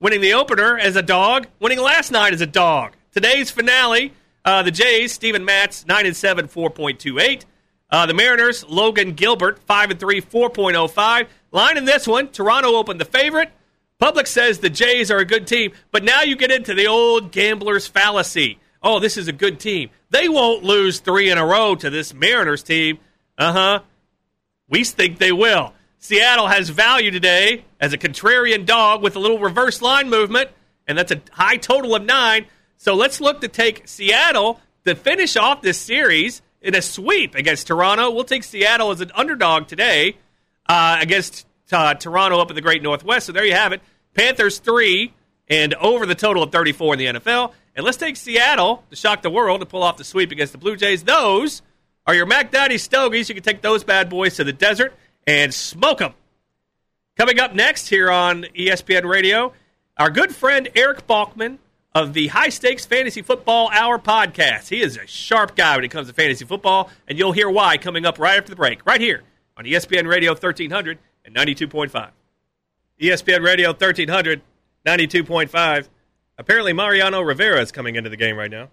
[0.00, 2.94] winning the opener as a dog, winning last night as a dog.
[3.12, 4.12] Today's finale,
[4.44, 7.44] uh, the Jays, Steven Matz, 9 and 7, 4.28.
[7.88, 11.26] Uh, the Mariners, Logan Gilbert, 5 and 3, 4.05.
[11.52, 13.50] Line in this one, Toronto opened the favorite.
[13.98, 17.32] Public says the Jays are a good team, but now you get into the old
[17.32, 18.58] gambler's fallacy.
[18.82, 19.90] Oh, this is a good team.
[20.10, 22.98] They won't lose three in a row to this Mariners team.
[23.38, 23.80] Uh huh.
[24.68, 25.72] We think they will.
[26.06, 30.50] Seattle has value today as a contrarian dog with a little reverse line movement,
[30.86, 32.46] and that's a high total of nine.
[32.76, 37.66] So let's look to take Seattle to finish off this series in a sweep against
[37.66, 38.12] Toronto.
[38.12, 40.16] We'll take Seattle as an underdog today
[40.68, 43.26] uh, against uh, Toronto up in the Great Northwest.
[43.26, 43.82] So there you have it.
[44.14, 45.12] Panthers three
[45.48, 47.52] and over the total of 34 in the NFL.
[47.74, 50.58] And let's take Seattle to shock the world to pull off the sweep against the
[50.58, 51.02] Blue Jays.
[51.02, 51.62] Those
[52.06, 53.28] are your Mac Daddy Stogies.
[53.28, 54.94] You can take those bad boys to the desert
[55.26, 56.14] and smoke them.
[57.16, 59.52] Coming up next here on ESPN Radio,
[59.96, 61.58] our good friend Eric Balkman
[61.94, 64.68] of the High Stakes Fantasy Football Hour podcast.
[64.68, 67.78] He is a sharp guy when it comes to fantasy football, and you'll hear why
[67.78, 69.22] coming up right after the break, right here
[69.56, 72.10] on ESPN Radio 1300 and 92.5.
[73.00, 74.42] ESPN Radio 1300,
[74.86, 75.88] 92.5.
[76.38, 78.68] Apparently, Mariano Rivera is coming into the game right now.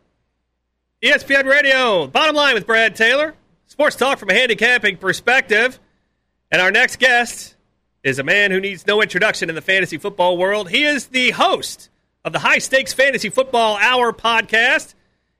[1.01, 3.35] ESPN Radio, bottom line with Brad Taylor.
[3.67, 5.79] Sports talk from a handicapping perspective.
[6.53, 7.55] And our next guest
[8.03, 10.69] is a man who needs no introduction in the fantasy football world.
[10.69, 11.89] He is the host
[12.23, 14.93] of the High Stakes Fantasy Football Hour podcast.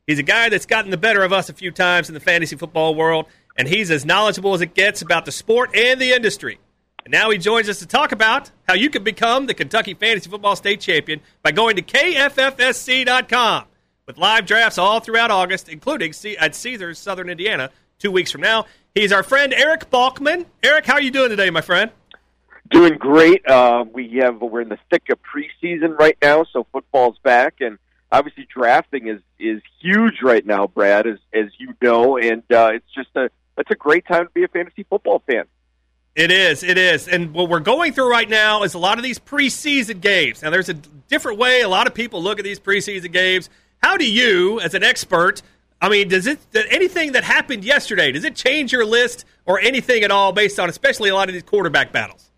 [0.07, 2.55] He's a guy that's gotten the better of us a few times in the fantasy
[2.55, 6.57] football world, and he's as knowledgeable as it gets about the sport and the industry.
[7.05, 10.31] And now he joins us to talk about how you can become the Kentucky Fantasy
[10.31, 13.65] Football State Champion by going to kffsc.com
[14.07, 18.65] with live drafts all throughout August, including at Caesars, Southern Indiana, two weeks from now.
[18.95, 20.45] He's our friend Eric Balkman.
[20.61, 21.89] Eric, how are you doing today, my friend?
[22.69, 23.47] Doing great.
[23.47, 27.79] Uh, we have we're in the thick of preseason right now, so football's back, and
[28.11, 32.85] obviously drafting is is huge right now, Brad, as as you know, and uh, it's
[32.95, 35.45] just a it's a great time to be a fantasy football fan.
[36.15, 39.03] It is, it is, and what we're going through right now is a lot of
[39.03, 40.43] these preseason games.
[40.43, 43.49] Now, there's a different way a lot of people look at these preseason games.
[43.81, 45.41] How do you, as an expert,
[45.83, 46.39] I mean, does it
[46.71, 48.13] anything that happened yesterday?
[48.13, 51.33] Does it change your list or anything at all based on, especially a lot of
[51.33, 52.31] these quarterback battles?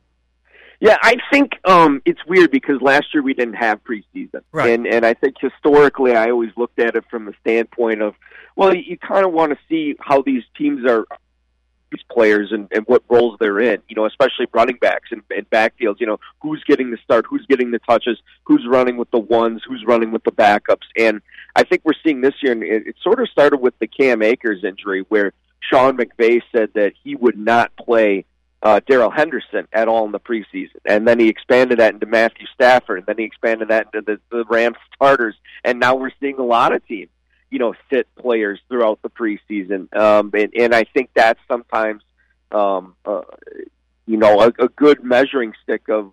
[0.80, 4.72] Yeah, I think um, it's weird because last year we didn't have preseason, right.
[4.72, 8.16] and and I think historically I always looked at it from the standpoint of,
[8.56, 11.06] well, you, you kind of want to see how these teams are
[11.96, 15.50] these players and, and what roles they're in, you know, especially running backs and, and
[15.50, 19.20] backfields, you know, who's getting the start, who's getting the touches, who's running with the
[19.20, 20.86] ones, who's running with the backups.
[20.98, 21.22] And
[21.56, 24.22] I think we're seeing this year, and it, it sort of started with the Cam
[24.22, 28.26] Akers injury where Sean McVay said that he would not play
[28.62, 32.48] uh, Darrell Henderson at all in the preseason, and then he expanded that into Matthew
[32.54, 36.40] Stafford, and then he expanded that into the, the Rams starters, and now we're seeing
[36.40, 37.10] a lot of teams,
[37.50, 42.04] you know, sit players throughout the preseason, um, and, and I think that's sometimes,
[42.52, 43.22] um, uh,
[44.06, 46.12] you know, a, a good measuring stick of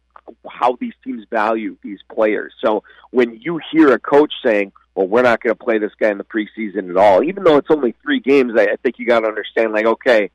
[0.48, 2.54] how these teams value these players.
[2.64, 6.10] So when you hear a coach saying, "Well, we're not going to play this guy
[6.10, 9.06] in the preseason at all," even though it's only three games, I, I think you
[9.06, 10.30] got to understand, like, okay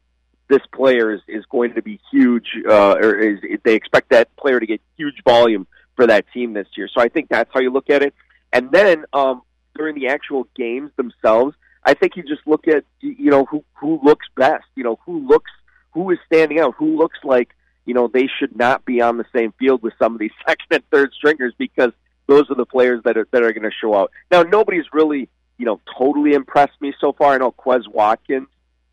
[0.49, 4.59] this player is, is going to be huge, uh, or is, they expect that player
[4.59, 6.87] to get huge volume for that team this year.
[6.93, 8.13] So I think that's how you look at it.
[8.53, 9.41] And then um,
[9.77, 13.99] during the actual games themselves, I think you just look at you know who who
[14.03, 15.51] looks best, you know who looks
[15.91, 17.49] who is standing out, who looks like
[17.85, 20.67] you know they should not be on the same field with some of these second
[20.71, 21.91] and third stringers because
[22.27, 24.11] those are the players that are that are going to show out.
[24.29, 27.33] Now nobody's really you know totally impressed me so far.
[27.33, 28.47] I know Quez Watkins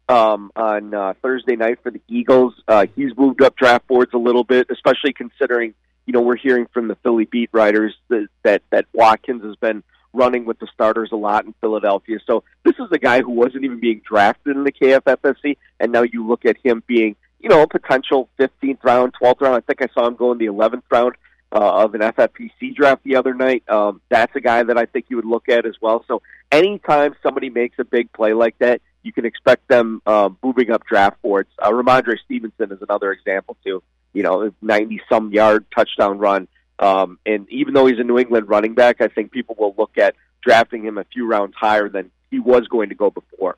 [0.08, 2.54] um, on uh, Thursday night for the Eagles.
[2.68, 5.74] Uh, he's moved up draft boards a little bit, especially considering
[6.06, 9.82] you know we're hearing from the Philly beat writers that that, that Watkins has been
[10.14, 12.18] running with the starters a lot in Philadelphia.
[12.26, 16.02] So this is a guy who wasn't even being drafted in the KFFSC, and now
[16.02, 19.56] you look at him being you know a potential 15th round, 12th round.
[19.56, 21.14] I think I saw him go in the 11th round.
[21.52, 23.62] Uh, of an FFPC draft the other night.
[23.68, 26.04] Um, that's a guy that I think you would look at as well.
[26.08, 30.72] So anytime somebody makes a big play like that, you can expect them um, moving
[30.72, 31.50] up draft boards.
[31.60, 33.84] Uh, Rhamondre Stevenson is another example too.
[34.12, 36.48] You know, ninety some yard touchdown run.
[36.78, 39.96] Um, and even though he's a New England running back, I think people will look
[39.98, 43.56] at drafting him a few rounds higher than he was going to go before.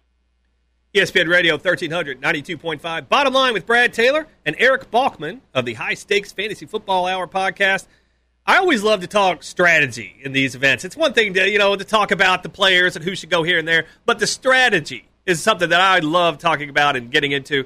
[0.95, 3.09] ESPN Radio 1300, 92.5.
[3.09, 7.27] Bottom line with Brad Taylor and Eric Balkman of the High Stakes Fantasy Football Hour
[7.27, 7.87] podcast.
[8.47, 10.85] I always love to talk strategy in these events.
[10.85, 13.43] It's one thing to, you know, to talk about the players and who should go
[13.43, 17.33] here and there, but the strategy is something that I love talking about and getting
[17.33, 17.65] into.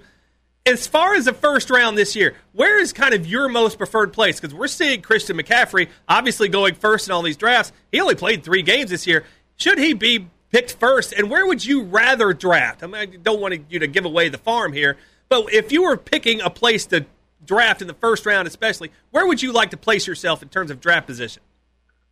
[0.67, 4.13] As far as the first round this year, where is kind of your most preferred
[4.13, 4.39] place?
[4.39, 7.73] Because we're seeing Christian McCaffrey obviously going first in all these drafts.
[7.91, 9.25] He only played three games this year.
[9.57, 11.13] Should he be picked first?
[11.13, 12.83] And where would you rather draft?
[12.83, 14.99] I mean, I don't want you to give away the farm here,
[15.31, 17.07] but if you were picking a place to
[17.45, 20.71] draft in the first round, especially, where would you like to place yourself in terms
[20.71, 21.43] of draft position?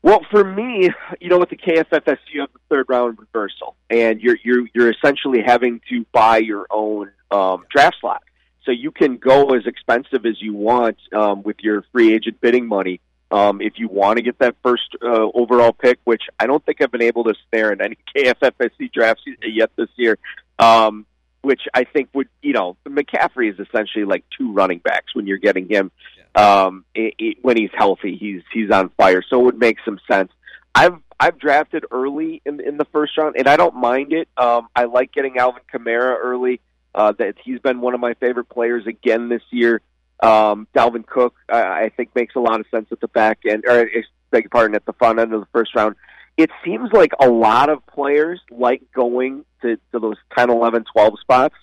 [0.02, 4.20] Well, for me, you know, with the KFFS, you have the third round reversal, and
[4.20, 8.22] you're you're you're essentially having to buy your own um, draft slot.
[8.68, 12.66] So you can go as expensive as you want um, with your free agent bidding
[12.66, 13.00] money.
[13.30, 16.82] Um, if you want to get that first uh, overall pick, which I don't think
[16.82, 20.18] I've been able to snare in any KFFSC drafts yet this year,
[20.58, 21.06] um,
[21.40, 25.38] which I think would, you know, McCaffrey is essentially like two running backs when you're
[25.38, 25.90] getting him
[26.34, 28.18] um, it, it, when he's healthy.
[28.20, 30.30] He's he's on fire, so it would make some sense.
[30.74, 34.28] I've I've drafted early in in the first round, and I don't mind it.
[34.36, 36.60] Um, I like getting Alvin Kamara early.
[36.94, 39.80] Uh, that he's been one of my favorite players again this year.
[40.20, 43.64] Um, Dalvin Cook, I, I think, makes a lot of sense at the back end,
[43.68, 43.88] or
[44.30, 45.94] beg your pardon, at the front end of the first round.
[46.36, 51.20] It seems like a lot of players like going to, to those 10, 11, 12
[51.20, 51.54] spots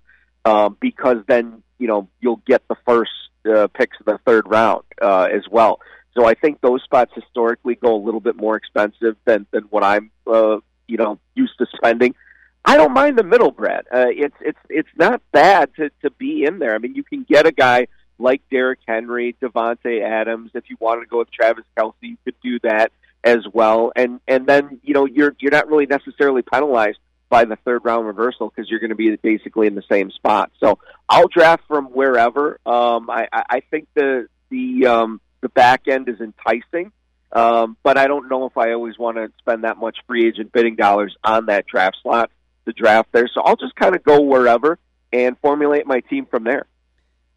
[0.46, 3.12] um, because then, you know, you'll get the first
[3.46, 5.80] uh, picks in the third round uh, as well.
[6.18, 9.84] So I think those spots historically go a little bit more expensive than than what
[9.84, 10.58] I'm uh,
[10.88, 12.16] you know used to spending.
[12.65, 13.86] I don't mind the middle, Brad.
[13.93, 16.73] Uh, it's it's it's not bad to to be in there.
[16.73, 20.51] I mean, you can get a guy like Derrick Henry, Davante Adams.
[20.54, 22.91] If you wanted to go with Travis Kelce, you could do that
[23.23, 23.91] as well.
[23.95, 26.97] And and then you know you're you're not really necessarily penalized
[27.30, 30.51] by the third round reversal because you're going to be basically in the same spot.
[30.60, 32.60] So I'll draft from wherever.
[32.65, 36.91] Um, I, I think the the um, the back end is enticing,
[37.32, 40.51] um, but I don't know if I always want to spend that much free agent
[40.51, 42.32] bidding dollars on that draft slot
[42.65, 43.28] to draft there.
[43.34, 44.78] So I'll just kind of go wherever
[45.12, 46.65] and formulate my team from there.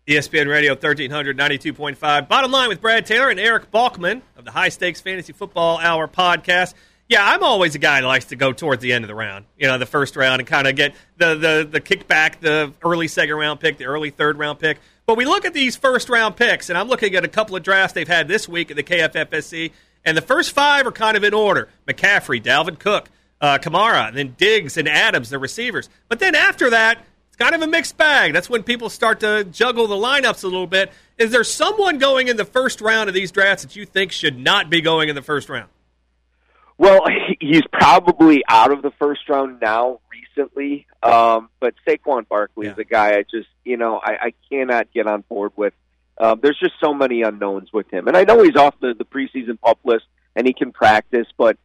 [0.07, 2.29] ESPN Radio 1300, 92.5.
[2.29, 6.09] Bottom line with Brad Taylor and Eric Balkman of the High Stakes Fantasy Football Hour
[6.09, 6.73] podcast.
[7.11, 9.45] Yeah, I'm always a guy that likes to go towards the end of the round,
[9.59, 13.09] you know, the first round, and kind of get the, the, the kickback, the early
[13.09, 14.79] second round pick, the early third round pick.
[15.07, 17.63] But we look at these first round picks, and I'm looking at a couple of
[17.63, 19.73] drafts they've had this week at the KFFSC,
[20.05, 23.09] and the first five are kind of in order McCaffrey, Dalvin Cook,
[23.41, 25.89] uh, Kamara, and then Diggs and Adams, the receivers.
[26.09, 28.33] But then after that, it's kind of a mixed bag.
[28.33, 30.93] That's when people start to juggle the lineups a little bit.
[31.19, 34.39] Is there someone going in the first round of these drafts that you think should
[34.39, 35.69] not be going in the first round?
[36.77, 37.03] Well,
[37.41, 40.87] he's probably out of the first round now recently.
[41.03, 42.73] Um, but Saquon Barkley yeah.
[42.73, 45.75] is a guy I just, you know, I, I cannot get on board with.
[46.21, 48.09] Um, there's just so many unknowns with him.
[48.09, 51.57] And I know he's off the, the preseason pup list and he can practice, but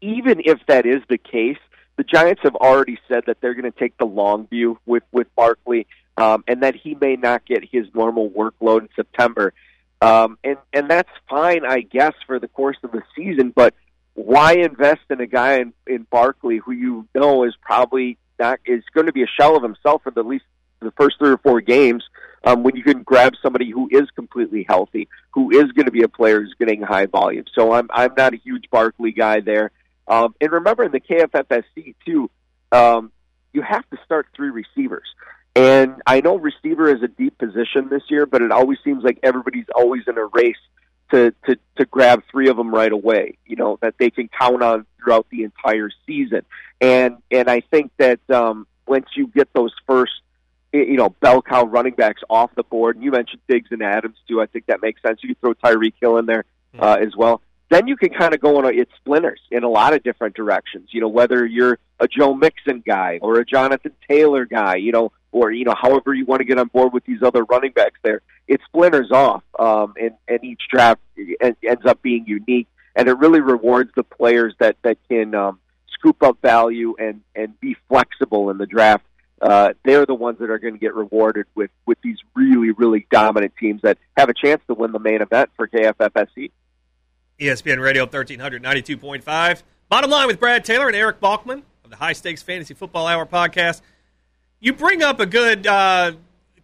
[0.00, 1.58] even if that is the case,
[1.96, 5.26] the Giants have already said that they're going to take the long view with, with
[5.34, 5.86] Barkley.
[6.18, 9.54] um, and that he may not get his normal workload in September.
[10.00, 13.52] Um, and and that's fine, I guess, for the course of the season.
[13.54, 13.74] But
[14.14, 18.82] why invest in a guy in, in Barkley who you know is probably not is
[18.94, 20.44] going to be a shell of himself for the least
[20.80, 22.04] the first three or four games
[22.44, 26.02] um, when you can grab somebody who is completely healthy, who is going to be
[26.02, 27.44] a player who's getting high volume.
[27.54, 29.70] So I'm I'm not a huge Barkley guy there.
[30.08, 32.30] Um, and remember in the KFFSC too,
[32.72, 33.12] um,
[33.52, 35.06] you have to start three receivers.
[35.54, 39.18] And I know receiver is a deep position this year, but it always seems like
[39.22, 40.56] everybody's always in a race
[41.10, 43.38] to to to grab three of them right away.
[43.46, 46.42] You know that they can count on throughout the entire season.
[46.80, 50.12] And and I think that um, once you get those first
[50.72, 52.96] you know, bell cow running backs off the board.
[52.96, 54.40] And you mentioned Diggs and Adams too.
[54.40, 55.20] I think that makes sense.
[55.22, 56.44] You could throw Tyreek Hill in there
[56.78, 57.40] uh, as well.
[57.70, 60.88] Then you can kind of go on it splinters in a lot of different directions.
[60.92, 65.12] You know, whether you're a Joe Mixon guy or a Jonathan Taylor guy, you know,
[65.32, 67.98] or you know, however you want to get on board with these other running backs
[68.02, 71.00] there, it splinters off, um, and and each draft
[71.40, 75.58] ends up being unique, and it really rewards the players that that can um,
[75.92, 79.04] scoop up value and and be flexible in the draft
[79.40, 83.06] uh, they're the ones that are going to get rewarded with with these really really
[83.10, 86.50] dominant teams that have a chance to win the main event for KFFSC.
[87.40, 89.62] ESPN Radio 1392.5.
[89.88, 93.26] Bottom line with Brad Taylor and Eric Balkman of the High Stakes Fantasy Football Hour
[93.26, 93.80] podcast.
[94.58, 96.12] You bring up a good uh,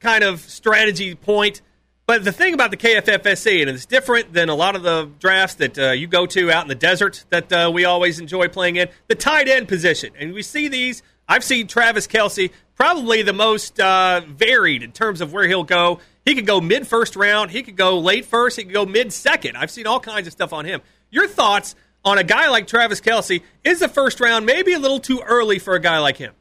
[0.00, 1.62] kind of strategy point,
[2.06, 5.54] but the thing about the KFFSC, and it's different than a lot of the drafts
[5.56, 8.74] that uh, you go to out in the desert that uh, we always enjoy playing
[8.74, 10.12] in, the tight end position.
[10.18, 11.04] And we see these.
[11.28, 16.00] I've seen Travis Kelce, probably the most uh, varied in terms of where he'll go.
[16.24, 17.50] He could go mid first round.
[17.50, 18.56] He could go late first.
[18.56, 19.56] He could go mid second.
[19.56, 20.80] I've seen all kinds of stuff on him.
[21.10, 23.42] Your thoughts on a guy like Travis Kelce?
[23.64, 26.34] Is the first round maybe a little too early for a guy like him?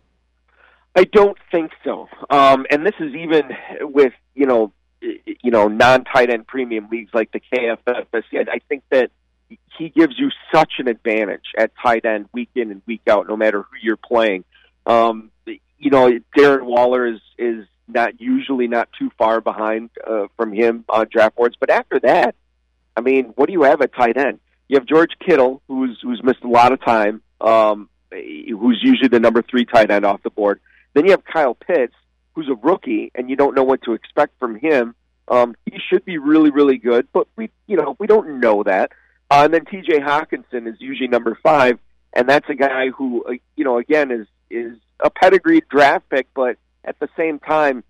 [0.95, 2.07] I don't think so.
[2.29, 3.49] Um, and this is even
[3.81, 8.47] with you know you know non tight end premium leagues like the KFFSC.
[8.47, 9.11] I think that
[9.77, 13.35] he gives you such an advantage at tight end week in and week out, no
[13.35, 14.43] matter who you're playing.
[14.85, 20.53] Um, you know, Darren Waller is is not usually not too far behind uh, from
[20.53, 21.55] him on draft boards.
[21.59, 22.35] But after that,
[22.95, 24.39] I mean, what do you have at tight end?
[24.67, 29.19] You have George Kittle, who's who's missed a lot of time, um, who's usually the
[29.19, 30.59] number three tight end off the board.
[30.93, 31.95] Then you have Kyle Pitts,
[32.33, 34.95] who's a rookie, and you don't know what to expect from him.
[35.27, 38.91] Um, he should be really, really good, but we, you know, we don't know that.
[39.31, 39.99] Uh, and then T.J.
[39.99, 41.79] Hockenson is usually number five,
[42.11, 46.27] and that's a guy who, uh, you know, again is is a pedigreed draft pick,
[46.33, 47.83] but at the same time,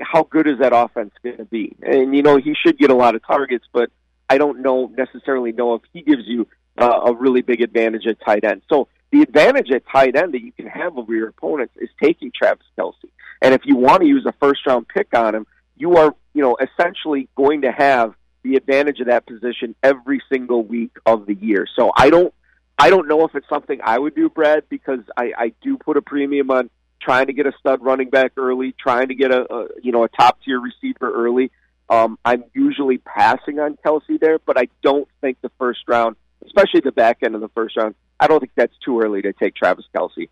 [0.00, 1.76] how good is that offense going to be?
[1.82, 3.90] And you know, he should get a lot of targets, but
[4.28, 6.46] I don't know necessarily know if he gives you
[6.78, 8.62] uh, a really big advantage at tight end.
[8.70, 12.32] So the advantage at tight end that you can have over your opponents is taking
[12.34, 12.94] Travis Kelce.
[13.42, 16.42] And if you want to use a first round pick on him, you are, you
[16.42, 21.34] know, essentially going to have the advantage of that position every single week of the
[21.34, 21.66] year.
[21.76, 22.32] So I don't
[22.78, 25.96] I don't know if it's something I would do, Brad, because I, I do put
[25.96, 26.70] a premium on
[27.04, 30.04] trying to get a stud running back early, trying to get a, a you know
[30.04, 31.50] a top tier receiver early.
[31.90, 36.80] Um, I'm usually passing on Kelce there, but I don't think the first round, especially
[36.80, 39.54] the back end of the first round, I don't think that's too early to take
[39.54, 40.30] Travis Kelce.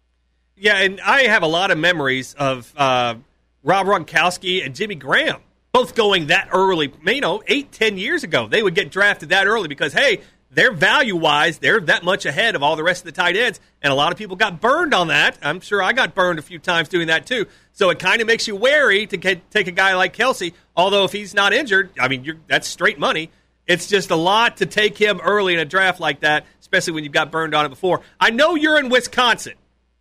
[0.57, 3.17] Yeah, and I have a lot of memories of uh,
[3.63, 5.41] Rob Gronkowski and Jimmy Graham
[5.73, 6.93] both going that early.
[7.07, 10.21] You know, eight, ten years ago, they would get drafted that early because hey,
[10.55, 13.59] they're value wise, they're that much ahead of all the rest of the tight ends.
[13.81, 15.39] And a lot of people got burned on that.
[15.43, 17.47] I'm sure I got burned a few times doing that too.
[17.73, 20.53] So it kind of makes you wary to get, take a guy like Kelce.
[20.77, 23.31] Although if he's not injured, I mean, that's straight money.
[23.67, 27.05] It's just a lot to take him early in a draft like that, especially when
[27.05, 28.03] you've got burned on it before.
[28.21, 29.55] I know you're in Wisconsin.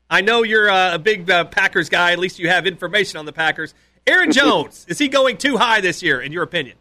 [0.10, 2.12] I know you're uh, a big uh, Packers guy.
[2.12, 3.74] At least you have information on the Packers.
[4.06, 6.76] Aaron Jones, is he going too high this year, in your opinion?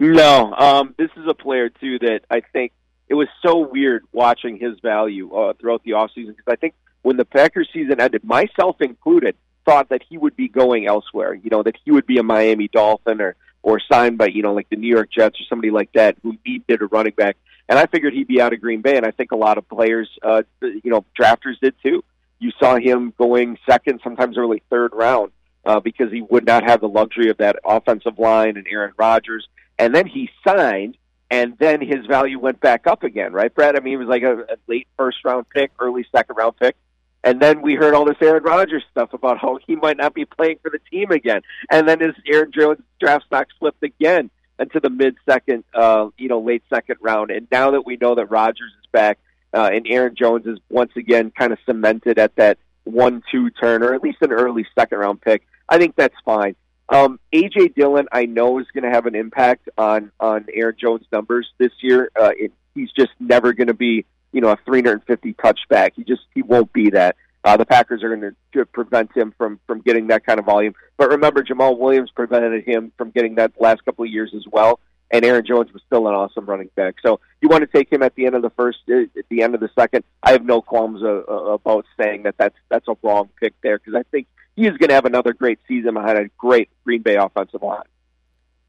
[0.00, 0.52] No.
[0.54, 2.72] Um, this is a player, too, that I think
[3.10, 7.16] it was so weird watching his value uh, throughout the offseason because I think when
[7.16, 9.34] the Packers season ended, myself included,
[9.66, 11.34] thought that he would be going elsewhere.
[11.34, 14.54] You know, that he would be a Miami Dolphin or or signed by you know
[14.54, 17.36] like the New York Jets or somebody like that who needed a running back.
[17.68, 19.68] And I figured he'd be out of Green Bay, and I think a lot of
[19.68, 22.04] players, uh, you know, drafters did too.
[22.38, 25.30] You saw him going second, sometimes early third round,
[25.64, 29.48] uh, because he would not have the luxury of that offensive line and Aaron Rodgers.
[29.78, 30.96] And then he signed
[31.30, 33.76] and then his value went back up again, right, Brad?
[33.76, 36.76] I mean, he was like a, a late first round pick, early second round pick.
[37.22, 40.24] And then we heard all this Aaron Rodgers stuff about how he might not be
[40.24, 41.42] playing for the team again.
[41.70, 46.28] And then his Aaron Jones draft stock slipped again into the mid second, uh, you
[46.28, 47.30] know, late second round.
[47.30, 49.18] And now that we know that Rodgers is back
[49.52, 53.82] uh, and Aaron Jones is once again kind of cemented at that one two turn
[53.82, 56.56] or at least an early second round pick, I think that's fine.
[56.90, 61.06] Um, AJ Dillon, I know, is going to have an impact on on Aaron Jones'
[61.12, 62.10] numbers this year.
[62.20, 65.92] Uh, it, he's just never going to be, you know, a 350 touchback.
[65.94, 67.16] He just he won't be that.
[67.42, 70.74] Uh, the Packers are going to prevent him from from getting that kind of volume.
[70.96, 74.80] But remember, Jamaal Williams prevented him from getting that last couple of years as well.
[75.12, 76.94] And Aaron Jones was still an awesome running back.
[77.04, 79.42] So you want to take him at the end of the first, uh, at the
[79.42, 80.04] end of the second.
[80.22, 83.78] I have no qualms uh, uh, about saying that that's that's a wrong pick there
[83.78, 84.26] because I think
[84.60, 87.84] he is going to have another great season behind a great Green Bay offensive line.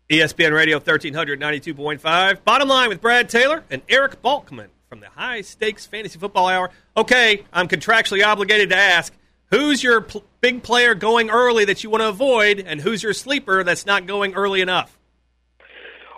[0.10, 2.44] ESPN Radio 1392.5.
[2.46, 6.70] Bottom line with Brad Taylor and Eric Balkman from the High Stakes Fantasy Football Hour.
[6.96, 9.14] Okay, I'm contractually obligated to ask
[9.50, 13.14] who's your pl- big player going early that you want to avoid, and who's your
[13.14, 14.98] sleeper that's not going early enough?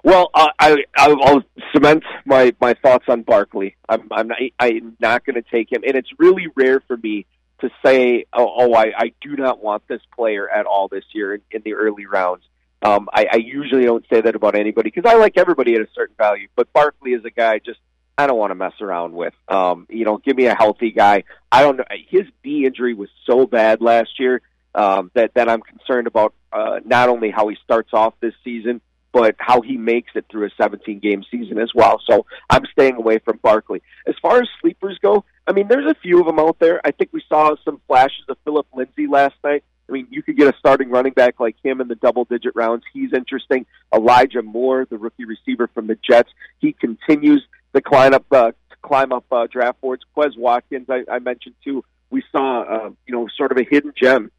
[0.04, 3.76] Well, uh, I I'll cement my my thoughts on Barkley.
[3.90, 7.26] I'm I'm not, I'm not going to take him, and it's really rare for me
[7.64, 11.34] to say, oh, oh I, I do not want this player at all this year
[11.34, 12.44] in, in the early rounds.
[12.82, 15.88] Um, I, I usually don't say that about anybody because I like everybody at a
[15.96, 17.80] certain value, but Barkley is a guy just
[18.18, 19.34] I don't want to mess around with.
[19.48, 21.24] Um, you know, give me a healthy guy.
[21.52, 21.86] I don't know.
[22.10, 24.42] His knee injury was so bad last year
[24.76, 28.82] um, that that I'm concerned about uh, not only how he starts off this season,
[29.14, 32.02] but how he makes it through a 17 game season as well.
[32.10, 33.82] So I'm staying away from Barkley.
[34.08, 36.82] As far as sleepers go, I mean, there's a few of them out there.
[36.84, 39.64] I think we saw some flashes of Philip Lindsay last night.
[39.88, 42.54] I mean, you could get a starting running back like him in the double digit
[42.56, 42.84] rounds.
[42.92, 43.66] He's interesting.
[43.94, 47.46] Elijah Moore, the rookie receiver from the Jets, he continues
[47.76, 48.52] to climb up, uh,
[48.82, 50.04] climb up uh, draft boards.
[50.18, 51.84] Quez Watkins, I, I mentioned too.
[52.10, 54.32] We saw, uh, you know, sort of a hidden gem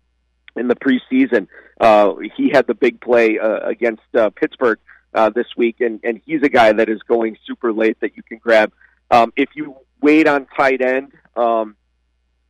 [0.57, 1.49] in the preseason.
[1.81, 4.79] Uh, he had the big play uh, against uh, Pittsburgh
[5.15, 8.23] uh, this week, and, and he's a guy that is going super late that you
[8.23, 8.73] can grab.
[9.11, 11.77] Um, if you wait on tight end um,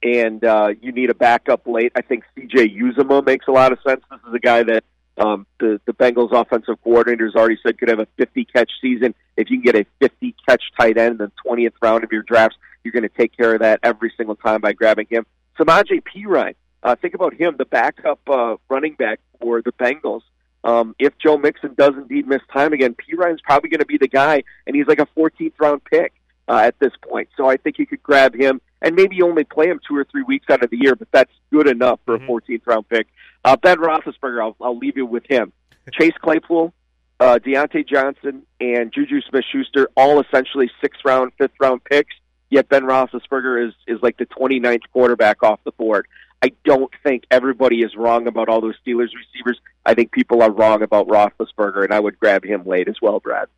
[0.02, 3.78] and uh, you need a backup late, I think CJ Uzomah makes a lot of
[3.86, 4.02] sense.
[4.10, 4.84] This is a guy that
[5.16, 9.14] um, the the Bengals offensive coordinators already said could have a 50 catch season.
[9.36, 12.22] If you can get a 50 catch tight end in the 20th round of your
[12.22, 15.24] drafts, you're going to take care of that every single time by grabbing him.
[15.58, 20.22] Samaje Perine, uh, think about him, the backup uh, running back for the Bengals.
[20.62, 24.08] Um, if Joe Mixon does indeed miss time again, Perine's probably going to be the
[24.08, 26.12] guy, and he's like a 14th round pick
[26.48, 27.28] uh, at this point.
[27.36, 30.22] So I think you could grab him and maybe only play him two or three
[30.22, 32.30] weeks out of the year, but that's good enough for mm-hmm.
[32.30, 33.08] a 14th round pick.
[33.44, 35.52] Uh, ben Roethlisberger, I'll, I'll leave you with him.
[35.92, 36.72] Chase Claypool,
[37.20, 42.14] uh, Diontae Johnson, and Juju Smith-Schuster, all essentially sixth round, fifth round picks.
[42.54, 46.06] Yet Ben Roethlisberger is is like the 29th quarterback off the board.
[46.40, 49.58] I don't think everybody is wrong about all those Steelers receivers.
[49.84, 53.18] I think people are wrong about Roethlisberger, and I would grab him late as well,
[53.18, 53.48] Brad.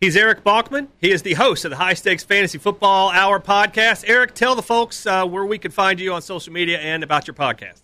[0.00, 0.88] He's Eric Balkman.
[0.98, 4.02] He is the host of the High Stakes Fantasy Football Hour podcast.
[4.08, 7.28] Eric, tell the folks uh, where we can find you on social media and about
[7.28, 7.82] your podcast.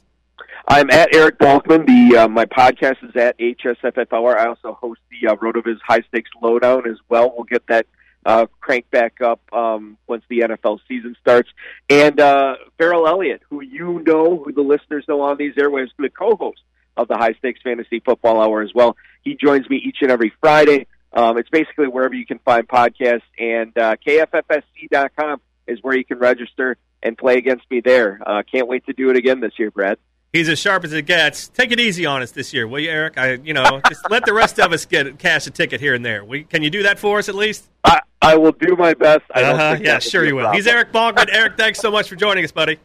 [0.67, 1.87] I'm at Eric Balkman.
[1.87, 4.37] The uh, my podcast is at HSFF Hour.
[4.37, 7.33] I also host the uh, RotoViz High Stakes Lowdown as well.
[7.33, 7.87] We'll get that
[8.25, 11.49] uh, crank back up um, once the NFL season starts.
[11.89, 16.11] And uh, Farrell Elliott, who you know, who the listeners know on these airwaves, the
[16.11, 16.61] co-host
[16.97, 18.97] of the High Stakes Fantasy Football Hour as well.
[19.23, 20.87] He joins me each and every Friday.
[21.13, 26.19] Um, it's basically wherever you can find podcasts, and uh, kffsc.com is where you can
[26.19, 28.21] register and play against me there.
[28.25, 29.99] Uh, can't wait to do it again this year, Brad.
[30.33, 31.49] He's as sharp as it gets.
[31.49, 33.17] Take it easy on us this year, will you, Eric?
[33.17, 36.05] I, you know, just let the rest of us get cash a ticket here and
[36.05, 36.25] there.
[36.25, 37.65] We, can you do that for us at least?
[37.85, 39.25] I, I will do my best.
[39.35, 39.79] I uh-huh.
[39.81, 40.43] Yeah, sure you will.
[40.43, 40.57] Problem.
[40.57, 41.29] He's Eric Balkman.
[41.33, 42.79] Eric, thanks so much for joining us, buddy.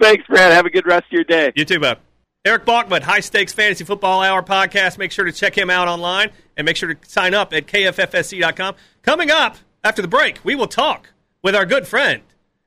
[0.00, 0.52] Thanks, Brad.
[0.52, 1.52] Have a good rest of your day.
[1.54, 1.98] You too, bud.
[2.44, 4.98] Eric Balkman, High Stakes Fantasy Football Hour podcast.
[4.98, 8.76] Make sure to check him out online and make sure to sign up at kffsc.com.
[9.02, 11.12] Coming up after the break, we will talk
[11.42, 12.22] with our good friend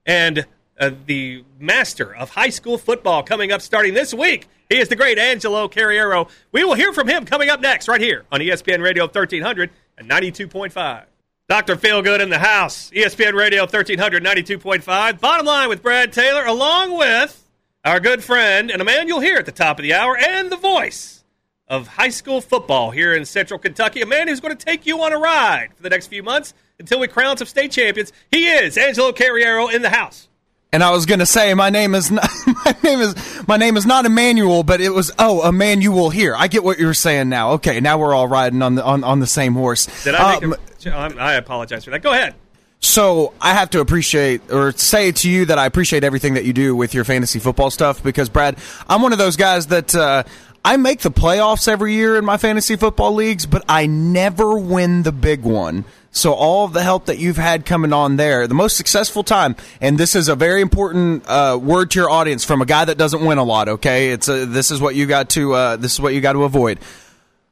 [0.05, 0.45] and
[0.79, 4.47] uh, the master of high school football coming up starting this week.
[4.69, 6.29] He is the great Angelo Carriero.
[6.51, 10.09] We will hear from him coming up next right here on ESPN Radio 1300 and
[10.09, 11.05] 92.5.
[11.49, 11.75] Dr.
[11.75, 12.91] Feelgood in the house.
[12.91, 15.19] ESPN Radio 1300, 92.5.
[15.19, 17.43] Bottom line with Brad Taylor, along with
[17.83, 20.51] our good friend and a man you'll hear at the top of the hour, and
[20.51, 21.23] the voice
[21.67, 24.01] of high school football here in Central Kentucky.
[24.01, 26.53] A man who's going to take you on a ride for the next few months
[26.79, 28.13] until we crown some state champions.
[28.31, 30.28] He is Angelo Carriero in the house.
[30.71, 32.29] And I was going to say my name is not,
[32.65, 36.35] my name is my name is not Emmanuel, but it was oh Emmanuel here.
[36.37, 37.53] I get what you're saying now.
[37.53, 39.87] Okay, now we're all riding on the on, on the same horse.
[40.03, 40.35] Did I?
[40.35, 40.55] Um,
[40.85, 40.89] a,
[41.19, 42.03] I apologize for that.
[42.03, 42.35] Go ahead.
[42.81, 46.53] So I have to appreciate or say to you that I appreciate everything that you
[46.53, 48.57] do with your fantasy football stuff because Brad,
[48.87, 50.23] I'm one of those guys that uh,
[50.63, 55.03] I make the playoffs every year in my fantasy football leagues, but I never win
[55.03, 55.83] the big one.
[56.11, 59.55] So all of the help that you've had coming on there, the most successful time,
[59.79, 62.97] and this is a very important uh, word to your audience from a guy that
[62.97, 63.69] doesn't win a lot.
[63.69, 66.33] Okay, it's a, this is what you got to uh, this is what you got
[66.33, 66.79] to avoid.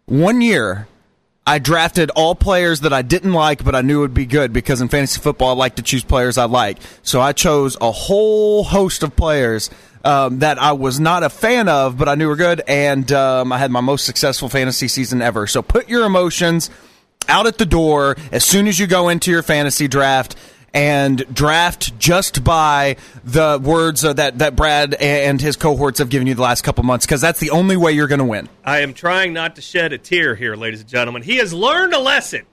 [0.06, 0.88] One year,
[1.46, 4.82] I drafted all players that I didn't like, but I knew would be good because
[4.82, 6.80] in fantasy football, I like to choose players I like.
[7.04, 9.70] So I chose a whole host of players
[10.04, 13.52] um, that I was not a fan of, but I knew were good, and um,
[13.52, 15.48] I had my most successful fantasy season ever.
[15.48, 16.70] So put your emotions
[17.28, 20.36] out at the door as soon as you go into your fantasy draft
[20.74, 26.36] and draft just by the words that, that Brad and his cohorts have given you
[26.36, 28.50] the last couple months because that's the only way you're going to win.
[28.64, 31.24] I am trying not to shed a tear here, ladies and gentlemen.
[31.24, 32.46] He has learned a lesson.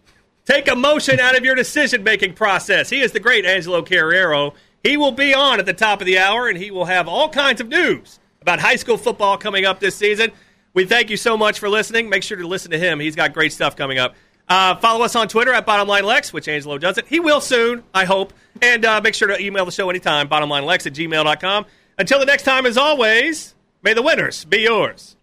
[0.47, 2.91] Take emotion out of your decision making process.
[2.91, 4.55] He is the great Angelo Carrero.
[4.83, 7.29] He will be on at the top of the hour and he will have all
[7.29, 10.31] kinds of news about high school football coming up this season.
[10.75, 12.09] We thank you so much for listening.
[12.11, 13.01] Make sure to listen to him.
[13.01, 14.17] He's got great stuff coming up.
[14.49, 17.07] Uh, follow us on Twitter at Bottom Line Lex, which Angelo does it.
[17.07, 18.33] He will soon, I hope.
[18.61, 21.67] And uh, make sure to email the show anytime, bottomlinelex at gmail.com.
[21.99, 25.17] Until the next time, as always, may the winners be yours.